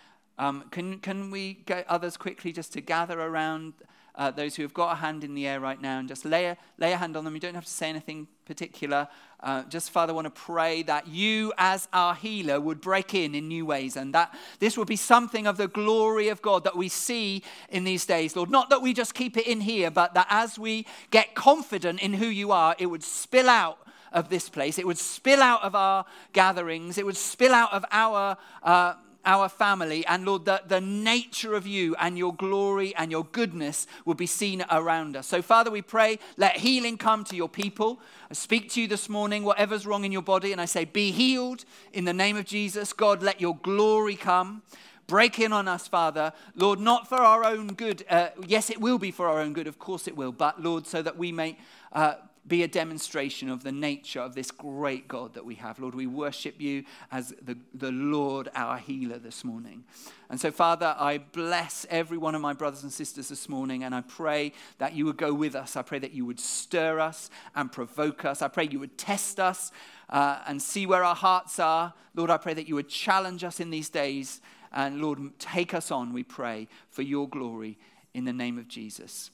Um, 0.41 0.65
can, 0.71 1.01
can 1.01 1.31
we 1.31 1.59
get 1.67 1.87
others 1.87 2.17
quickly 2.17 2.51
just 2.51 2.73
to 2.73 2.81
gather 2.81 3.21
around 3.21 3.75
uh, 4.15 4.31
those 4.31 4.57
who 4.57 4.63
have 4.63 4.73
got 4.73 4.93
a 4.93 4.95
hand 4.95 5.23
in 5.23 5.35
the 5.35 5.47
air 5.47 5.61
right 5.61 5.79
now 5.79 5.99
and 5.99 6.09
just 6.09 6.25
lay 6.25 6.47
a, 6.47 6.57
lay 6.79 6.93
a 6.93 6.97
hand 6.97 7.15
on 7.15 7.25
them? 7.25 7.35
You 7.35 7.41
don't 7.41 7.55
have 7.55 7.67
to 7.67 7.71
say 7.71 7.91
anything 7.91 8.27
particular. 8.47 9.07
Uh, 9.41 9.65
just, 9.65 9.91
Father, 9.91 10.15
want 10.15 10.25
to 10.25 10.31
pray 10.31 10.83
that 10.85 11.07
you, 11.07 11.53
as 11.59 11.89
our 11.93 12.15
healer, 12.15 12.59
would 12.59 12.81
break 12.81 13.13
in 13.13 13.35
in 13.35 13.49
new 13.49 13.67
ways 13.67 13.99
and 13.99 14.15
that 14.15 14.35
this 14.61 14.79
would 14.79 14.89
be 14.89 14.97
something 14.97 15.47
of 15.47 15.59
the 15.59 15.69
glory 15.69 16.29
of 16.29 16.41
God 16.41 16.65
that 16.65 16.75
we 16.75 16.89
see 16.89 17.43
in 17.69 17.85
these 17.85 18.07
days, 18.07 18.35
Lord. 18.35 18.51
Not 18.51 18.71
that 18.71 18.81
we 18.81 18.95
just 18.95 19.13
keep 19.13 19.37
it 19.37 19.47
in 19.47 19.61
here, 19.61 19.91
but 19.91 20.15
that 20.15 20.27
as 20.31 20.59
we 20.59 20.87
get 21.11 21.35
confident 21.35 22.01
in 22.01 22.15
who 22.15 22.27
you 22.27 22.51
are, 22.51 22.75
it 22.79 22.87
would 22.87 23.05
spill 23.05 23.51
out 23.51 23.77
of 24.11 24.31
this 24.31 24.49
place. 24.49 24.79
It 24.79 24.87
would 24.87 24.97
spill 24.97 25.43
out 25.43 25.63
of 25.63 25.75
our 25.75 26.07
gatherings. 26.33 26.97
It 26.97 27.05
would 27.05 27.19
spill 27.19 27.53
out 27.53 27.75
of 27.75 27.85
our. 27.93 28.39
Uh, 28.63 28.95
our 29.25 29.49
family, 29.49 30.05
and 30.07 30.25
Lord, 30.25 30.45
the, 30.45 30.63
the 30.67 30.81
nature 30.81 31.55
of 31.55 31.67
you 31.67 31.95
and 31.97 32.17
your 32.17 32.35
glory 32.35 32.95
and 32.97 33.11
your 33.11 33.25
goodness 33.25 33.87
will 34.05 34.15
be 34.15 34.27
seen 34.27 34.65
around 34.71 35.17
us. 35.17 35.27
So, 35.27 35.43
Father, 35.43 35.71
we 35.71 35.83
pray, 35.83 36.19
let 36.37 36.57
healing 36.57 36.97
come 36.97 37.25
to 37.25 37.37
your 37.37 37.49
people. 37.49 38.01
I 38.31 38.35
speak 38.35 38.71
to 38.71 38.81
you 38.81 38.89
this 38.89 39.09
morning, 39.09 39.45
whatever's 39.45 39.87
wrong 39.87 40.05
in 40.05 40.13
your 40.13 40.23
body, 40.23 40.53
and 40.53 40.61
I 40.61 40.65
say, 40.65 40.85
be 40.85 41.11
healed 41.11 41.65
in 41.93 42.05
the 42.05 42.13
name 42.15 42.37
of 42.37 42.45
Jesus. 42.45 42.93
God, 42.93 43.23
let 43.23 43.41
your 43.41 43.57
glory 43.57 44.17
come. 44.17 44.63
Break 45.07 45.41
in 45.41 45.53
on 45.53 45.67
us, 45.67 45.89
Father. 45.89 46.33
Lord, 46.55 46.79
not 46.79 47.09
for 47.09 47.19
our 47.19 47.45
own 47.45 47.75
good. 47.75 48.05
Uh, 48.09 48.29
yes, 48.47 48.71
it 48.71 48.81
will 48.81 48.99
be 48.99 49.11
for 49.11 49.29
our 49.29 49.41
own 49.41 49.53
good, 49.53 49.67
of 49.67 49.79
course 49.79 50.07
it 50.07 50.17
will, 50.17 50.33
but 50.33 50.63
Lord, 50.63 50.87
so 50.87 51.03
that 51.03 51.19
we 51.19 51.33
may. 51.33 51.59
Uh, 51.93 52.15
be 52.47 52.63
a 52.63 52.69
demonstration 52.69 53.49
of 53.49 53.63
the 53.63 53.73
nature 53.73 54.21
of 54.21 54.35
this 54.35 54.51
great 54.51 55.07
God 55.07 55.35
that 55.35 55.45
we 55.45 55.57
have. 55.57 55.79
Lord, 55.79 55.95
we 55.95 56.07
worship 56.07 56.61
you 56.61 56.85
as 57.13 57.35
the, 57.43 57.57
the 57.75 57.93
Lord, 57.93 58.49
our 58.55 58.79
healer, 58.79 59.19
this 59.19 59.45
morning. 59.45 59.85
And 60.29 60.41
so, 60.41 60.51
Father, 60.51 60.97
I 60.99 61.19
bless 61.19 61.87
every 61.91 62.19
one 62.19 62.35
of 62.35 62.41
my 62.41 62.53
brothers 62.53 62.83
and 62.83 62.93
sisters 62.93 63.29
this 63.29 63.49
morning, 63.49 63.85
and 63.85 63.95
I 63.95 64.01
pray 64.01 64.53
that 64.79 64.95
you 64.95 65.05
would 65.05 65.17
go 65.17 65.35
with 65.35 65.55
us. 65.55 65.77
I 65.77 65.83
pray 65.83 65.99
that 65.99 66.13
you 66.13 66.25
would 66.27 66.41
stir 66.41 66.99
us 66.99 67.31
and 67.55 67.71
provoke 67.71 68.25
us. 68.25 68.43
I 68.43 68.49
pray 68.49 68.69
you 68.71 68.81
would 68.81 68.97
test 68.97 69.39
us 69.39 69.71
uh, 70.09 70.41
and 70.47 70.61
see 70.61 70.87
where 70.87 71.05
our 71.05 71.17
hearts 71.17 71.59
are. 71.59 71.95
Lord, 72.15 72.31
I 72.31 72.39
pray 72.39 72.55
that 72.55 72.69
you 72.69 72.75
would 72.75 72.89
challenge 72.89 73.45
us 73.45 73.61
in 73.61 73.71
these 73.71 73.89
days 73.89 74.41
and 74.73 75.01
Lord, 75.01 75.39
take 75.39 75.75
us 75.75 75.91
on, 75.91 76.13
we 76.13 76.23
pray, 76.23 76.69
for 76.91 77.03
your 77.03 77.29
glory 77.29 77.79
in 78.15 78.25
the 78.25 78.33
name 78.33 78.59
of 78.59 78.69
Jesus. 78.69 79.31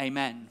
Amen. 0.00 0.48